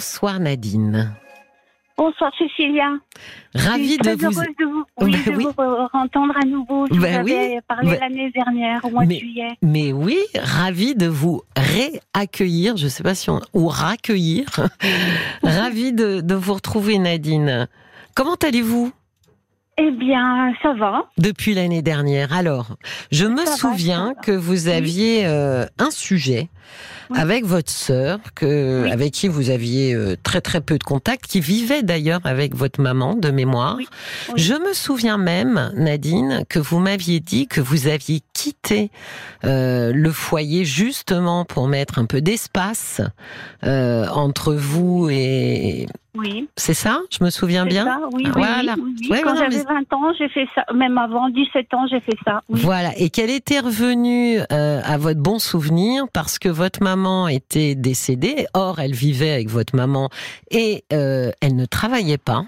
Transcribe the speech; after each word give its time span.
Bonsoir 0.00 0.40
Nadine. 0.40 1.14
Bonsoir 1.98 2.32
Cécilia. 2.38 2.88
Ravie 3.54 3.98
de 3.98 4.12
vous... 4.12 4.24
heureuse 4.32 4.46
de 4.58 4.64
vous, 4.64 4.84
oui, 5.02 5.10
Bah 5.26 5.30
de 5.32 5.36
oui. 5.36 5.44
vous 5.44 5.88
entendre 5.92 6.32
à 6.42 6.46
nouveau. 6.46 6.86
Je 6.86 6.98
Bah 6.98 7.08
vous 7.10 7.14
avais 7.18 7.48
oui. 7.56 7.58
parlé 7.68 7.90
Bah- 7.90 7.98
l'année 8.00 8.30
dernière, 8.30 8.82
au 8.86 8.88
mois 8.88 9.04
Mais- 9.04 9.16
de 9.16 9.20
juillet. 9.20 9.48
Mais 9.60 9.92
oui, 9.92 10.16
ravie 10.42 10.94
de 10.94 11.06
vous 11.06 11.42
réaccueillir, 11.54 12.78
je 12.78 12.88
sais 12.88 13.02
pas 13.02 13.14
si 13.14 13.28
on... 13.28 13.42
ou 13.52 13.68
raccueillir. 13.68 14.46
ravie 15.42 15.92
de, 15.92 16.22
de 16.22 16.34
vous 16.34 16.54
retrouver 16.54 16.98
Nadine. 16.98 17.68
Comment 18.14 18.36
allez-vous? 18.36 18.90
Eh 19.76 19.90
bien, 19.90 20.52
ça 20.62 20.72
va. 20.74 21.10
depuis 21.18 21.52
l'année 21.54 21.80
dernière 21.82 22.32
Alors, 22.34 22.76
je 23.12 23.26
me 23.26 23.44
Ça 23.44 23.50
va, 23.50 23.56
souviens 23.56 24.06
va. 24.08 24.14
que 24.22 24.32
vous 24.32 24.68
aviez 24.68 25.26
euh, 25.26 25.66
un 25.78 25.90
sujet 25.90 26.48
Oui. 27.10 27.18
avec 27.18 27.44
votre 27.44 27.70
sœur, 27.70 28.18
que 28.34 28.84
Oui. 28.84 28.90
avec 28.92 29.12
qui 29.12 29.26
vous 29.28 29.50
aviez 29.50 29.94
euh, 29.94 30.16
très 30.22 30.40
très 30.40 30.60
peu 30.60 30.78
de 30.78 30.84
contact, 30.84 31.26
qui 31.26 31.40
vivait 31.40 31.82
d'ailleurs 31.82 32.20
avec 32.24 32.54
votre 32.54 32.80
maman 32.80 33.14
de 33.14 33.30
mémoire. 33.30 33.74
Oui. 33.78 33.88
Je 34.36 34.54
me 34.54 34.72
souviens 34.72 35.18
même, 35.18 35.72
Nadine, 35.74 36.44
que 36.48 36.58
vous 36.60 36.78
m'aviez 36.78 37.18
dit 37.20 37.46
que 37.48 37.60
vous 37.60 37.88
aviez 37.88 38.20
quitté 38.32 38.90
euh, 39.44 39.92
le 39.94 40.10
foyer 40.12 40.64
justement 40.64 41.44
pour 41.44 41.66
mettre 41.68 41.98
un 41.98 42.04
peu 42.06 42.20
d'espace 42.20 43.00
euh, 43.64 44.06
entre 44.08 44.54
vous 44.54 45.08
et 45.10 45.86
Oui. 46.16 46.48
c'est 46.56 46.74
ça? 46.74 47.00
Je 47.10 47.24
me 47.24 47.30
souviens 47.30 47.64
bien? 47.66 47.84
Ça, 47.84 47.98
oui, 48.12 48.22
oui, 48.26 48.30
Voilà. 48.34 48.74
oui. 48.78 49.08
Ouais, 49.10 49.22
Quand 49.22 49.34
j'avais 49.36 49.62
20 49.64 49.92
ans, 49.94 50.12
j'ai 50.18 50.28
fait 50.28 50.46
ça. 50.54 50.64
Même 50.74 50.96
avant 50.98 51.28
17 51.28 51.74
ans, 51.74 51.86
j'ai 51.90 52.00
fait 52.00 52.16
ça. 52.24 52.40
Voilà, 52.48 52.90
et 52.98 53.10
qu'elle 53.10 53.30
était 53.30 53.60
revenue 53.60 54.38
euh, 54.52 54.80
à 54.84 54.96
votre 54.98 55.20
bon 55.20 55.38
souvenir 55.38 56.04
parce 56.12 56.38
que 56.38 56.48
votre 56.50 56.82
maman 56.82 57.28
était 57.28 57.74
décédée. 57.74 58.46
Or, 58.54 58.78
elle 58.80 58.94
vivait 58.94 59.32
avec 59.32 59.48
votre 59.48 59.74
maman 59.74 60.10
et 60.50 60.84
euh, 60.92 61.30
elle 61.40 61.56
ne 61.56 61.64
travaillait 61.64 62.18
pas. 62.18 62.44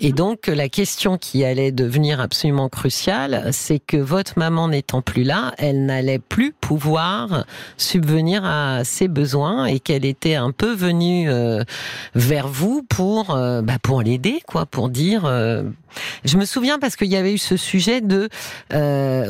Et 0.00 0.12
donc, 0.12 0.46
la 0.46 0.68
question 0.68 1.18
qui 1.18 1.44
allait 1.44 1.72
devenir 1.72 2.20
absolument 2.20 2.68
cruciale, 2.68 3.48
c'est 3.52 3.78
que 3.78 3.96
votre 3.96 4.38
maman 4.38 4.68
n'étant 4.68 5.02
plus 5.02 5.22
là, 5.22 5.54
elle 5.58 5.86
n'allait 5.86 6.18
plus 6.18 6.52
pouvoir 6.52 7.44
subvenir 7.76 8.44
à 8.44 8.84
ses 8.84 9.08
besoins 9.08 9.66
et 9.66 9.80
qu'elle 9.80 10.04
était 10.04 10.34
un 10.34 10.50
peu 10.50 10.72
venue 10.72 11.30
euh, 11.30 11.62
vers 12.14 12.48
vous 12.48 12.82
pour, 12.82 13.30
euh, 13.30 13.62
bah, 13.62 13.78
pour 13.82 14.02
l'aider, 14.02 14.42
quoi, 14.46 14.66
pour 14.66 14.88
dire. 14.88 15.24
euh, 15.24 15.62
je 16.24 16.38
me 16.38 16.46
souviens 16.46 16.78
parce 16.78 16.96
qu'il 16.96 17.08
y 17.08 17.16
avait 17.16 17.34
eu 17.34 17.38
ce 17.38 17.58
sujet 17.58 18.00
de 18.00 18.30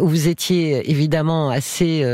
où 0.00 0.06
vous 0.06 0.28
étiez 0.28 0.88
évidemment 0.88 1.50
assez 1.50 2.06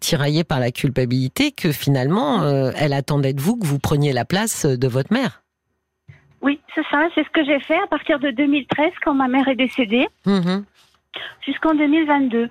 tiraillé 0.00 0.42
par 0.42 0.58
la 0.58 0.70
culpabilité 0.70 1.52
que 1.52 1.70
finalement 1.70 2.72
elle 2.74 2.94
attendait 2.94 3.34
de 3.34 3.42
vous 3.42 3.56
que 3.58 3.66
vous 3.66 3.78
preniez 3.78 4.14
la 4.14 4.24
place 4.24 4.64
de 4.64 4.88
votre 4.88 5.12
mère. 5.12 5.42
Oui, 6.42 6.60
c'est 6.74 6.84
ça. 6.90 7.08
C'est 7.14 7.24
ce 7.24 7.30
que 7.30 7.44
j'ai 7.44 7.60
fait 7.60 7.78
à 7.82 7.86
partir 7.86 8.18
de 8.18 8.30
2013, 8.30 8.92
quand 9.04 9.14
ma 9.14 9.28
mère 9.28 9.48
est 9.48 9.56
décédée, 9.56 10.06
Mhm. 10.26 10.64
jusqu'en 11.44 11.74
2022. 11.74 12.48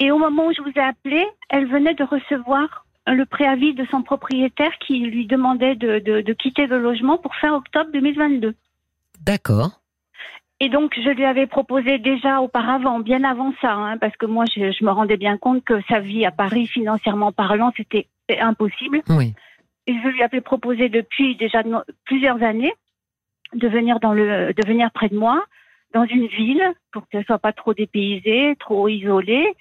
Et 0.00 0.10
au 0.10 0.18
moment 0.18 0.46
où 0.46 0.52
je 0.52 0.60
vous 0.62 0.72
ai 0.76 0.80
appelé, 0.82 1.24
elle 1.48 1.66
venait 1.66 1.94
de 1.94 2.04
recevoir 2.04 2.84
le 3.06 3.24
préavis 3.24 3.74
de 3.74 3.84
son 3.90 4.02
propriétaire 4.02 4.72
qui 4.86 4.98
lui 5.00 5.26
demandait 5.26 5.74
de, 5.74 5.98
de- 6.00 6.20
de 6.20 6.32
quitter 6.32 6.66
le 6.66 6.78
logement 6.80 7.18
pour 7.18 7.34
fin 7.36 7.52
octobre 7.54 7.90
2022. 7.92 8.54
D'accord. 9.24 9.70
Et 10.60 10.68
donc, 10.68 10.92
je 10.96 11.10
lui 11.10 11.24
avais 11.24 11.46
proposé 11.48 11.98
déjà 11.98 12.40
auparavant, 12.40 13.00
bien 13.00 13.24
avant 13.24 13.52
ça, 13.60 13.72
hein, 13.72 13.98
parce 13.98 14.16
que 14.16 14.26
moi, 14.26 14.44
je, 14.54 14.70
je 14.70 14.84
me 14.84 14.90
rendais 14.90 15.16
bien 15.16 15.36
compte 15.36 15.64
que 15.64 15.80
sa 15.88 15.98
vie 15.98 16.24
à 16.24 16.30
Paris, 16.30 16.66
financièrement 16.68 17.32
parlant, 17.32 17.72
c'était 17.76 18.06
impossible. 18.40 19.02
Oui. 19.08 19.34
Et 19.88 19.94
je 19.94 20.08
lui 20.08 20.22
avais 20.22 20.40
proposé 20.40 20.88
depuis 20.88 21.34
déjà 21.36 21.62
plusieurs 22.04 22.40
années 22.44 22.72
de 23.54 23.68
venir 23.68 24.00
dans 24.00 24.12
le, 24.12 24.52
de 24.52 24.66
venir 24.66 24.90
près 24.92 25.08
de 25.08 25.16
moi, 25.16 25.44
dans 25.94 26.04
une 26.04 26.26
ville, 26.26 26.62
pour 26.92 27.08
qu'elle 27.08 27.24
soit 27.24 27.38
pas 27.38 27.52
trop 27.52 27.74
dépaysée, 27.74 28.56
trop 28.58 28.88
isolée, 28.88 29.54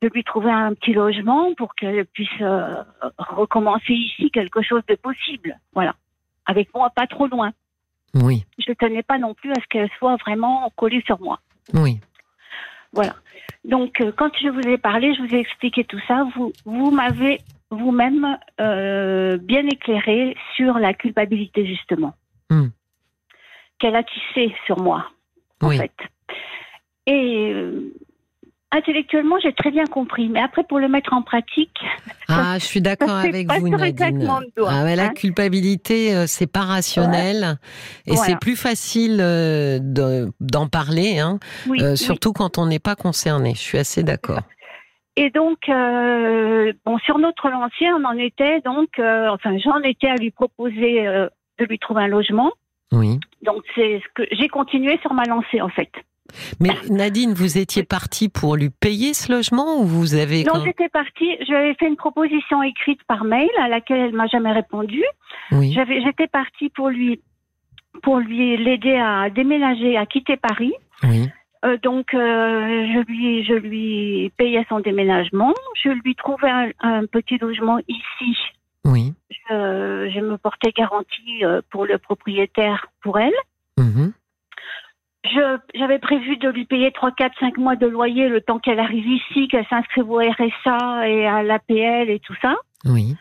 de 0.00 0.08
lui 0.08 0.24
trouver 0.24 0.50
un 0.50 0.74
petit 0.74 0.92
logement 0.92 1.54
pour 1.54 1.74
qu'elle 1.74 2.04
puisse 2.06 2.28
euh, 2.40 2.82
recommencer 3.18 3.92
ici 3.92 4.30
quelque 4.30 4.62
chose 4.62 4.82
de 4.88 4.96
possible. 4.96 5.56
Voilà. 5.72 5.94
Avec 6.46 6.74
moi, 6.74 6.90
pas 6.90 7.06
trop 7.06 7.28
loin. 7.28 7.52
Oui. 8.14 8.44
Je 8.58 8.70
ne 8.70 8.74
tenais 8.74 9.04
pas 9.04 9.18
non 9.18 9.34
plus 9.34 9.52
à 9.52 9.54
ce 9.54 9.66
qu'elle 9.70 9.90
soit 9.98 10.16
vraiment 10.16 10.70
collée 10.76 11.02
sur 11.06 11.20
moi. 11.20 11.38
Oui. 11.72 12.00
Voilà. 12.92 13.14
Donc, 13.64 14.00
euh, 14.00 14.10
quand 14.10 14.30
je 14.42 14.48
vous 14.48 14.68
ai 14.68 14.76
parlé, 14.76 15.14
je 15.14 15.22
vous 15.22 15.34
ai 15.34 15.38
expliqué 15.38 15.84
tout 15.84 16.00
ça. 16.08 16.26
Vous, 16.34 16.52
vous 16.64 16.90
m'avez 16.90 17.38
vous-même 17.70 18.36
euh, 18.60 19.38
bien 19.38 19.64
éclairé 19.66 20.36
sur 20.56 20.78
la 20.78 20.92
culpabilité, 20.92 21.64
justement, 21.66 22.14
Hmm. 22.50 22.68
Qu'elle 23.82 23.96
a 23.96 24.02
tissée 24.04 24.54
sur 24.66 24.80
moi, 24.80 25.04
en 25.60 25.68
Oui. 25.68 25.76
fait. 25.78 25.90
Et 27.06 27.50
euh, 27.52 27.92
intellectuellement, 28.70 29.36
j'ai 29.42 29.52
très 29.52 29.70
bien 29.72 29.86
compris. 29.86 30.28
Mais 30.28 30.40
après, 30.40 30.62
pour 30.64 30.78
le 30.78 30.88
mettre 30.88 31.12
en 31.12 31.22
pratique, 31.22 31.76
Ah, 32.28 32.58
je 32.58 32.64
suis 32.64 32.80
d'accord 32.80 33.10
avec 33.16 33.50
vous, 33.50 33.68
Nadine. 33.68 34.18
doigts, 34.56 34.70
Ah, 34.70 34.84
ouais, 34.84 34.94
la 34.96 35.06
hein. 35.06 35.14
culpabilité, 35.14 36.14
euh, 36.14 36.24
c'est 36.26 36.46
pas 36.50 36.60
rationnel 36.62 37.58
et 38.06 38.12
Voilà. 38.14 38.22
c'est 38.22 38.38
plus 38.38 38.56
facile 38.56 39.18
euh, 39.20 39.78
de- 39.80 40.30
d'en 40.40 40.68
parler, 40.68 41.18
hein, 41.18 41.38
oui, 41.68 41.82
euh, 41.82 41.90
oui. 41.90 41.96
surtout 41.98 42.32
quand 42.32 42.56
on 42.58 42.66
n'est 42.66 42.78
pas 42.78 42.94
concerné. 42.94 43.52
Je 43.54 43.60
suis 43.60 43.78
assez 43.78 44.02
d'accord. 44.04 44.40
Et 45.16 45.28
donc, 45.28 45.58
euh, 45.68 46.72
bon, 46.86 46.96
sur 47.00 47.18
notre 47.18 47.50
lancier, 47.50 47.92
on 47.92 48.04
en 48.04 48.16
était 48.16 48.60
donc, 48.60 48.88
euh, 48.98 49.28
enfin, 49.28 49.58
j'en 49.58 49.80
étais 49.82 50.06
à 50.08 50.14
lui 50.14 50.30
proposer 50.30 51.06
euh, 51.06 51.28
de 51.58 51.66
lui 51.66 51.78
trouver 51.78 52.04
un 52.04 52.08
logement. 52.08 52.50
Oui. 52.92 53.18
Donc, 53.42 53.62
c'est 53.74 54.00
ce 54.00 54.08
que 54.14 54.22
j'ai 54.34 54.48
continué 54.48 54.98
sur 55.02 55.12
ma 55.14 55.24
lancée, 55.24 55.60
en 55.60 55.68
fait. 55.68 55.90
Mais 56.60 56.70
Nadine, 56.88 57.34
vous 57.34 57.58
étiez 57.58 57.82
partie 57.82 58.28
pour 58.28 58.56
lui 58.56 58.70
payer 58.70 59.12
ce 59.12 59.30
logement 59.30 59.80
ou 59.80 59.84
vous 59.84 60.14
avez 60.14 60.44
Non, 60.44 60.52
quand- 60.54 60.64
j'étais 60.64 60.88
partie, 60.88 61.36
je 61.40 61.46
lui 61.48 61.54
avais 61.56 61.74
fait 61.74 61.86
une 61.88 61.96
proposition 61.96 62.62
écrite 62.62 63.00
par 63.06 63.24
mail 63.24 63.50
à 63.60 63.68
laquelle 63.68 63.98
elle 64.00 64.14
m'a 64.14 64.28
jamais 64.28 64.52
répondu. 64.52 65.02
Oui. 65.50 65.72
J'étais 65.74 66.28
partie 66.28 66.70
pour 66.70 66.88
lui, 66.88 67.20
pour 68.02 68.18
lui 68.18 68.56
l'aider 68.56 68.94
à 68.96 69.28
déménager, 69.28 69.96
à 69.98 70.06
quitter 70.06 70.36
Paris. 70.36 70.72
Oui. 71.02 71.28
Euh, 71.64 71.76
donc, 71.82 72.14
euh, 72.14 72.86
je 72.94 73.04
lui, 73.06 73.44
je 73.44 73.54
lui 73.54 74.32
payais 74.36 74.64
son 74.68 74.80
déménagement. 74.80 75.52
Je 75.84 75.90
lui 75.90 76.14
trouvais 76.14 76.50
un, 76.50 76.70
un 76.80 77.06
petit 77.06 77.38
logement 77.38 77.78
ici. 77.88 78.36
Oui. 78.84 79.14
Je, 79.30 80.10
je 80.14 80.20
me 80.20 80.36
portais 80.36 80.72
garantie 80.72 81.44
euh, 81.44 81.60
pour 81.70 81.86
le 81.86 81.98
propriétaire, 81.98 82.88
pour 83.02 83.18
elle. 83.18 83.34
Je, 85.24 85.58
j'avais 85.74 86.00
prévu 86.00 86.36
de 86.36 86.48
lui 86.48 86.64
payer 86.64 86.90
3, 86.90 87.12
4, 87.12 87.38
5 87.38 87.56
mois 87.56 87.76
de 87.76 87.86
loyer 87.86 88.28
le 88.28 88.40
temps 88.40 88.58
qu'elle 88.58 88.80
arrive 88.80 89.06
ici, 89.06 89.46
qu'elle 89.48 89.66
s'inscrive 89.66 90.10
au 90.10 90.18
RSA 90.18 91.08
et 91.08 91.26
à 91.26 91.42
l'APL 91.42 92.10
et 92.10 92.20
tout 92.20 92.34
ça. 92.42 92.56
Oui. 92.84 93.16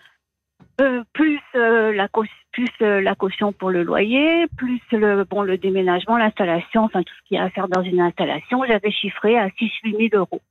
Euh, 0.81 1.03
plus 1.13 1.39
euh, 1.55 1.93
la 1.93 2.07
plus 2.51 2.69
euh, 2.81 3.01
la 3.01 3.13
caution 3.13 3.53
pour 3.53 3.69
le 3.69 3.83
loyer, 3.83 4.47
plus 4.57 4.81
le 4.91 5.23
bon 5.25 5.43
le 5.43 5.57
déménagement, 5.57 6.17
l'installation, 6.17 6.83
enfin 6.83 7.03
tout 7.03 7.13
ce 7.13 7.27
qu'il 7.27 7.37
y 7.37 7.39
a 7.39 7.43
à 7.43 7.49
faire 7.51 7.67
dans 7.67 7.83
une 7.83 8.01
installation, 8.01 8.63
j'avais 8.65 8.91
chiffré 8.91 9.37
à 9.37 9.49
6 9.59 9.69
8 9.83 10.09
000 10.09 10.21
euros. 10.21 10.41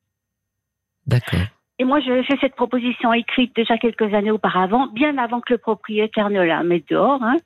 D'accord. 1.06 1.40
Et 1.80 1.84
moi, 1.84 1.98
j'avais 2.00 2.22
fait 2.24 2.36
cette 2.42 2.56
proposition 2.56 3.10
écrite 3.14 3.56
déjà 3.56 3.78
quelques 3.78 4.12
années 4.12 4.30
auparavant, 4.30 4.88
bien 4.88 5.16
avant 5.16 5.40
que 5.40 5.54
le 5.54 5.58
propriétaire 5.58 6.28
ne 6.28 6.42
la 6.42 6.62
mette 6.62 6.86
dehors. 6.90 7.22
Hein. 7.22 7.38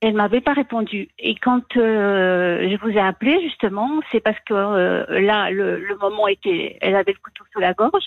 Elle 0.00 0.14
m'avait 0.14 0.40
pas 0.40 0.54
répondu. 0.54 1.10
Et 1.18 1.34
quand 1.34 1.76
euh, 1.76 2.70
je 2.70 2.76
vous 2.80 2.88
ai 2.88 3.00
appelé 3.00 3.38
justement, 3.42 4.00
c'est 4.10 4.20
parce 4.20 4.40
que 4.46 4.54
euh, 4.54 5.20
là, 5.20 5.50
le, 5.50 5.78
le 5.78 5.96
moment 5.98 6.26
était, 6.26 6.78
elle 6.80 6.96
avait 6.96 7.12
le 7.12 7.18
couteau 7.22 7.44
sous 7.52 7.60
la 7.60 7.74
gorge. 7.74 8.06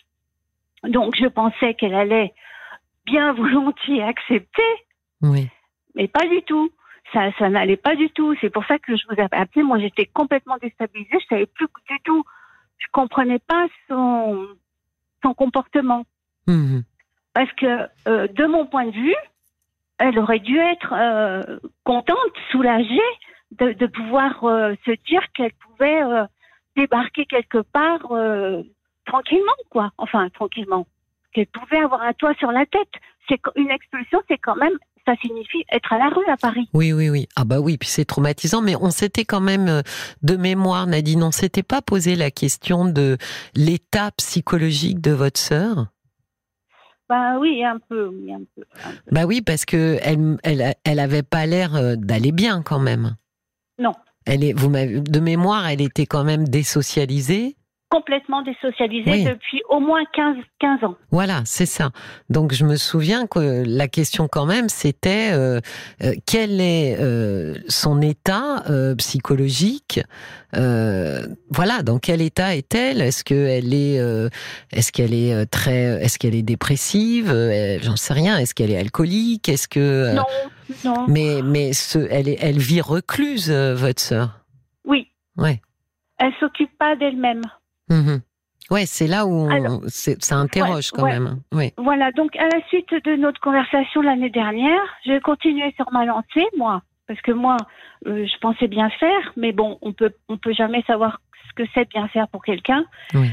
Donc, 0.85 1.15
je 1.15 1.27
pensais 1.27 1.75
qu'elle 1.75 1.93
allait 1.93 2.33
bien 3.05 3.31
volontiers 3.33 4.01
accepter, 4.01 4.63
Oui. 5.21 5.49
mais 5.93 6.07
pas 6.07 6.25
du 6.25 6.41
tout. 6.47 6.71
Ça, 7.13 7.31
ça 7.37 7.47
n'allait 7.49 7.77
pas 7.77 7.95
du 7.95 8.09
tout. 8.09 8.33
C'est 8.41 8.49
pour 8.49 8.65
ça 8.65 8.79
que 8.79 8.97
je 8.97 9.03
vous 9.07 9.21
ai 9.21 9.27
appelé. 9.31 9.61
Moi, 9.61 9.77
j'étais 9.77 10.07
complètement 10.07 10.57
déstabilisée. 10.59 11.19
Je 11.21 11.27
savais 11.27 11.45
plus 11.45 11.67
du 11.87 11.99
tout. 12.03 12.23
Je 12.79 12.87
comprenais 12.91 13.39
pas 13.39 13.67
son 13.87 14.47
son 15.23 15.33
comportement. 15.33 16.05
Mhm. 16.47 16.83
Parce 17.33 17.51
que, 17.53 17.87
euh, 18.07 18.27
de 18.27 18.45
mon 18.45 18.65
point 18.65 18.85
de 18.85 18.91
vue, 18.91 19.15
elle 19.99 20.17
aurait 20.19 20.39
dû 20.39 20.57
être 20.57 20.93
euh, 20.93 21.59
contente, 21.83 22.17
soulagée 22.51 22.99
de, 23.51 23.73
de 23.73 23.85
pouvoir 23.85 24.43
euh, 24.43 24.75
se 24.85 24.91
dire 25.07 25.21
qu'elle 25.33 25.53
pouvait 25.53 26.01
débarquer 26.75 27.25
quelque 27.25 27.59
part 27.59 28.07
tranquillement, 29.05 29.51
quoi. 29.69 29.91
Enfin, 29.97 30.29
tranquillement. 30.29 30.87
Qu'elle 31.33 31.47
pouvait 31.47 31.79
avoir 31.79 32.01
un 32.01 32.13
toit 32.13 32.33
sur 32.35 32.51
la 32.51 32.65
tête. 32.65 32.91
C'est 33.27 33.39
une 33.55 33.69
expulsion, 33.69 34.21
c'est 34.27 34.37
quand 34.37 34.55
même, 34.55 34.77
ça 35.07 35.15
signifie 35.21 35.63
être 35.71 35.93
à 35.93 35.97
la 35.97 36.09
rue 36.09 36.25
à 36.29 36.35
Paris. 36.35 36.69
Oui, 36.73 36.91
oui, 36.91 37.09
oui. 37.09 37.27
Ah 37.35 37.45
bah 37.45 37.59
oui, 37.59 37.77
puis 37.77 37.87
c'est 37.87 38.05
traumatisant, 38.05 38.61
mais 38.61 38.75
on 38.75 38.91
s'était 38.91 39.25
quand 39.25 39.39
même, 39.39 39.67
euh, 39.69 39.81
de 40.21 40.35
mémoire, 40.35 40.85
Nadine, 40.85 41.23
on 41.23 41.31
s'était 41.31 41.63
pas 41.63 41.81
posé 41.81 42.15
la 42.15 42.29
question 42.29 42.85
de 42.85 43.17
l'état 43.55 44.11
psychologique 44.11 44.99
de 44.99 45.11
votre 45.11 45.39
sœur? 45.39 45.87
Bah 47.09 47.39
oui, 47.39 47.63
un 47.63 47.79
peu, 47.87 48.07
oui, 48.07 48.33
un 48.33 48.41
peu. 48.53 48.63
un 48.83 48.91
peu. 48.91 49.11
Bah 49.11 49.25
oui, 49.25 49.41
parce 49.41 49.63
que 49.63 49.97
elle, 50.01 50.37
elle, 50.43 50.75
elle 50.83 50.99
avait 50.99 51.23
pas 51.23 51.45
l'air 51.45 51.75
euh, 51.75 51.95
d'aller 51.95 52.33
bien 52.33 52.61
quand 52.61 52.79
même. 52.79 53.15
Non. 53.79 53.93
Elle 54.25 54.43
est, 54.43 54.51
vous 54.51 54.69
m'avez, 54.69 54.99
de 54.99 55.19
mémoire, 55.21 55.67
elle 55.67 55.79
était 55.79 56.05
quand 56.05 56.25
même 56.25 56.49
désocialisée? 56.49 57.55
Complètement 57.89 58.41
désocialisée 58.41 59.09
Oui. 59.11 59.23
depuis 59.23 59.61
au 59.69 59.79
moins 59.79 60.03
15, 60.13 60.35
15 60.59 60.83
ans. 60.83 60.95
Voilà, 61.11 61.41
c'est 61.45 61.65
ça. 61.65 61.91
Donc 62.29 62.53
je 62.53 62.65
me 62.65 62.75
souviens 62.75 63.27
que 63.27 63.63
la 63.65 63.87
question 63.87 64.27
quand 64.27 64.45
même, 64.45 64.67
c'était 64.67 65.29
euh, 65.31 65.61
euh, 66.03 66.13
quel 66.25 66.59
est 66.59 66.97
euh, 66.99 67.55
son 67.69 68.01
état 68.01 68.63
psychologique 68.97 70.01
Voilà, 70.53 71.81
dans 71.83 71.97
quel 71.99 72.21
état 72.21 72.55
est-elle? 72.55 73.01
Est-ce 73.01 73.23
qu'elle 73.23 73.73
est, 73.73 73.95
est-ce 74.71 74.91
qu'elle 74.91 75.13
est 75.13 75.45
très, 75.45 76.03
est-ce 76.03 76.19
qu'elle 76.19 76.35
est 76.35 76.41
dépressive? 76.43 77.27
J'en 77.81 77.95
sais 77.95 78.13
rien. 78.13 78.37
Est-ce 78.37 78.53
qu'elle 78.53 78.71
est 78.71 78.77
alcoolique? 78.77 79.47
Est-ce 79.47 79.67
que 79.69 80.13
Non, 80.13 80.23
non. 80.83 81.05
Mais 81.07 81.41
mais 81.41 81.71
ce, 81.71 81.99
elle 82.11 82.27
est, 82.27 82.37
elle 82.41 82.57
vit 82.59 82.81
recluse, 82.81 83.49
votre 83.49 84.01
sœur? 84.01 84.41
Oui. 84.83 85.07
Ouais. 85.37 85.61
Elle 86.17 86.33
s'occupe 86.39 86.75
pas 86.77 86.95
d'elle-même. 86.97 87.43
Mhm. 87.89 88.21
Ouais, 88.69 88.85
c'est 88.85 89.07
là 89.07 89.25
où 89.25 89.49
Alors, 89.49 89.79
ça 89.87 90.35
interroge 90.35 90.91
ouais, 90.91 90.97
quand 90.97 91.03
ouais. 91.03 91.13
même. 91.13 91.27
hein. 91.27 91.39
Oui. 91.53 91.73
Voilà, 91.77 92.11
donc 92.11 92.35
à 92.35 92.47
la 92.49 92.61
suite 92.67 92.89
de 93.05 93.15
notre 93.15 93.39
conversation 93.39 94.01
l'année 94.01 94.29
dernière, 94.29 94.81
j'ai 95.05 95.21
continué 95.21 95.73
sur 95.77 95.89
ma 95.93 96.03
lancée, 96.05 96.45
moi, 96.57 96.81
parce 97.07 97.21
que 97.21 97.31
moi, 97.31 97.55
euh, 98.07 98.25
je 98.25 98.37
pensais 98.39 98.67
bien 98.67 98.89
faire, 98.89 99.31
mais 99.37 99.53
bon, 99.53 99.77
on 99.81 99.93
peut, 99.93 100.11
on 100.27 100.37
peut 100.37 100.51
jamais 100.53 100.83
savoir 100.85 101.21
ce 101.47 101.63
que 101.63 101.69
c'est 101.73 101.87
bien 101.89 102.09
faire 102.09 102.27
pour 102.27 102.43
quelqu'un. 102.43 102.83
Oui. 103.13 103.29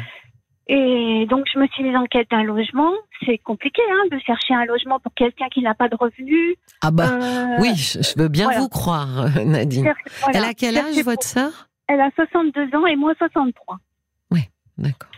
Et 0.69 1.27
donc, 1.29 1.45
je 1.53 1.59
me 1.59 1.67
suis 1.67 1.83
mise 1.83 1.97
en 1.97 2.05
quête 2.07 2.31
d'un 2.31 2.43
logement. 2.45 2.93
C'est 3.27 3.37
compliqué, 3.39 3.83
hein, 3.91 4.09
de 4.11 4.19
chercher 4.21 4.55
un 4.55 4.65
logement 4.65 4.99
pour 5.01 5.13
quelqu'un 5.15 5.49
qui 5.53 5.61
n'a 5.63 5.75
pas 5.75 5.89
de 5.89 5.97
revenus. 5.97 6.57
Ah 6.81 6.91
bah. 6.91 7.09
Euh, 7.11 7.57
Oui, 7.59 7.75
je, 7.75 8.19
veux 8.19 8.29
bien 8.29 8.45
voilà. 8.45 8.61
vous 8.61 8.69
croire, 8.69 9.27
euh, 9.37 9.45
Nadine. 9.45 9.93
voilà. 10.23 10.39
Elle 10.39 10.45
a 10.45 10.55
quel 10.55 10.79
âge, 10.79 10.97
votre 11.05 11.25
sœur? 11.27 11.69
Elle 11.89 12.01
a 12.01 12.11
62 12.15 12.75
ans 12.77 12.87
et 12.87 12.97
moi 12.97 13.13
63. 13.19 13.79
D'accord. 14.79 15.11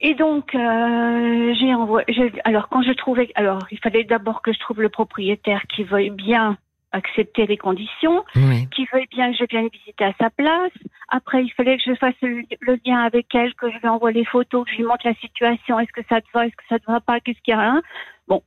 Et 0.00 0.14
donc, 0.14 0.54
euh, 0.54 1.54
j'ai 1.60 1.74
envoyé. 1.74 2.06
Alors, 2.44 2.68
quand 2.68 2.82
je 2.82 2.92
trouvais, 2.92 3.30
alors, 3.34 3.66
il 3.70 3.78
fallait 3.78 4.04
d'abord 4.04 4.40
que 4.40 4.52
je 4.52 4.58
trouve 4.58 4.80
le 4.80 4.88
propriétaire 4.88 5.62
qui 5.68 5.84
veuille 5.84 6.10
bien 6.10 6.56
accepter 6.92 7.46
les 7.46 7.56
conditions, 7.56 8.24
Oui. 8.34 8.68
qui 8.74 8.86
veuille 8.92 9.06
bien 9.10 9.30
que 9.30 9.36
je 9.38 9.44
vienne 9.44 9.68
visiter 9.72 10.04
à 10.04 10.12
sa 10.18 10.30
place. 10.30 10.72
Après, 11.08 11.44
il 11.44 11.50
fallait 11.50 11.76
que 11.76 11.82
je 11.86 11.94
fasse 11.94 12.14
le, 12.22 12.42
le 12.60 12.78
lien 12.84 12.98
avec 13.00 13.32
elle, 13.34 13.54
que 13.54 13.70
je 13.70 13.78
lui 13.78 13.88
envoie 13.88 14.10
les 14.10 14.24
photos, 14.24 14.64
que 14.64 14.70
je 14.72 14.76
lui 14.78 14.84
montre 14.84 15.06
la 15.06 15.14
situation. 15.14 15.78
Est-ce 15.78 15.92
que 15.92 16.06
ça 16.08 16.20
te 16.20 16.26
va? 16.34 16.46
Est-ce 16.46 16.56
que 16.56 16.64
ça 16.68 16.78
te 16.78 16.90
va 16.90 17.00
pas? 17.00 17.20
Qu'est-ce 17.20 17.40
qu'il 17.42 17.52
y 17.52 17.56
a 17.56 17.60
hein? 17.60 17.82
Bon, 18.26 18.42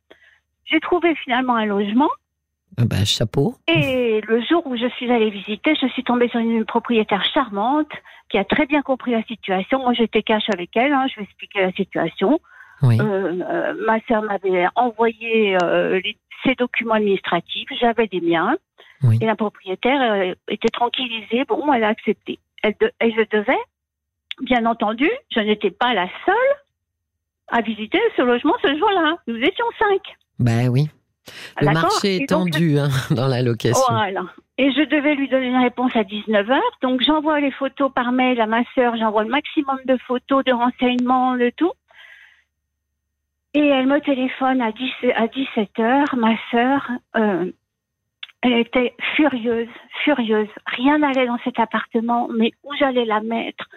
j'ai 0.66 0.80
trouvé 0.80 1.16
finalement 1.16 1.56
un 1.56 1.66
logement. 1.66 2.10
Ah 2.78 2.86
bah, 2.86 3.06
chapeau. 3.06 3.56
Et 3.68 4.22
le 4.28 4.42
jour 4.42 4.66
où 4.66 4.76
je 4.76 4.88
suis 4.98 5.12
allée 5.12 5.30
visiter, 5.30 5.76
je 5.80 5.88
suis 5.88 6.04
tombée 6.04 6.28
sur 6.30 6.40
une 6.40 6.66
propriétaire 6.66 7.24
charmante 7.34 7.92
qui 8.30 8.38
a 8.38 8.44
très 8.46 8.66
bien 8.66 8.82
compris 8.82 9.12
la 9.12 9.24
situation. 9.24 9.80
Moi, 9.80 9.94
j'étais 9.94 10.24
cash 10.24 10.44
avec 10.54 10.76
elle, 10.76 10.92
hein, 10.94 11.06
je 11.10 11.16
lui 11.18 11.24
expliquais 11.26 11.62
la 11.62 11.72
situation. 11.74 12.40
Oui. 12.82 12.98
Euh, 13.00 13.42
euh, 13.42 13.74
ma 13.86 14.00
sœur 14.08 14.24
m'avait 14.24 14.66
envoyé 14.76 15.56
euh, 15.62 16.00
les- 16.04 16.18
ses 16.44 16.56
documents 16.56 16.96
administratifs, 16.96 17.70
j'avais 17.80 18.10
les 18.12 18.22
miens. 18.22 18.58
Oui. 19.04 19.18
Et 19.22 19.26
la 19.26 19.36
propriétaire 19.36 20.34
était 20.50 20.70
tranquillisée. 20.70 21.44
Bon, 21.48 21.72
elle 21.74 21.84
a 21.84 21.90
accepté. 21.90 22.40
Elle, 22.64 22.74
de- 22.82 22.92
et 23.02 23.12
je 23.12 23.22
devais, 23.38 23.58
bien 24.42 24.66
entendu, 24.66 25.10
je 25.34 25.40
n'étais 25.42 25.72
pas 25.72 25.94
la 25.94 26.08
seule 26.26 26.36
à 27.50 27.62
visiter 27.62 28.00
ce 28.18 28.22
logement 28.24 28.56
ce 28.62 28.76
jour-là. 28.78 29.18
Nous 29.28 29.38
étions 29.38 29.66
cinq. 29.78 30.02
Bah 30.40 30.70
oui. 30.70 30.90
Le 31.62 31.72
marché 31.72 32.16
est 32.16 32.30
donc, 32.30 32.52
tendu 32.52 32.78
hein, 32.78 32.90
dans 33.12 33.28
la 33.28 33.42
location. 33.42 33.82
voilà. 33.90 34.24
Et 34.58 34.72
je 34.72 34.82
devais 34.82 35.16
lui 35.16 35.28
donner 35.30 35.48
une 35.48 35.62
réponse 35.62 35.96
à 35.96 36.04
19h. 36.04 36.60
Donc 36.82 37.02
j'envoie 37.02 37.40
les 37.40 37.52
photos 37.52 37.92
par 37.94 38.12
mail 38.12 38.40
à 38.40 38.46
ma 38.46 38.64
sœur, 38.76 38.96
j'envoie 38.98 39.24
le 39.24 39.30
maximum 39.30 39.80
de 39.86 39.98
photos, 39.98 40.44
de 40.44 40.52
renseignements, 40.52 41.36
de 41.36 41.52
tout. 41.56 41.72
Et 43.56 43.66
elle 43.66 43.88
me 43.88 44.00
téléphone 44.00 44.62
à, 44.62 44.72
10, 44.72 44.92
à 45.16 45.28
17h, 45.28 46.16
ma 46.16 46.36
sœur, 46.50 46.90
euh, 47.16 47.52
elle 48.42 48.54
était 48.54 48.94
furieuse, 49.16 49.70
furieuse. 50.04 50.50
Rien 50.66 50.98
n'allait 50.98 51.28
dans 51.28 51.38
cet 51.44 51.60
appartement, 51.60 52.28
mais 52.36 52.52
où 52.64 52.74
j'allais 52.78 53.06
la 53.06 53.22
mettre? 53.22 53.70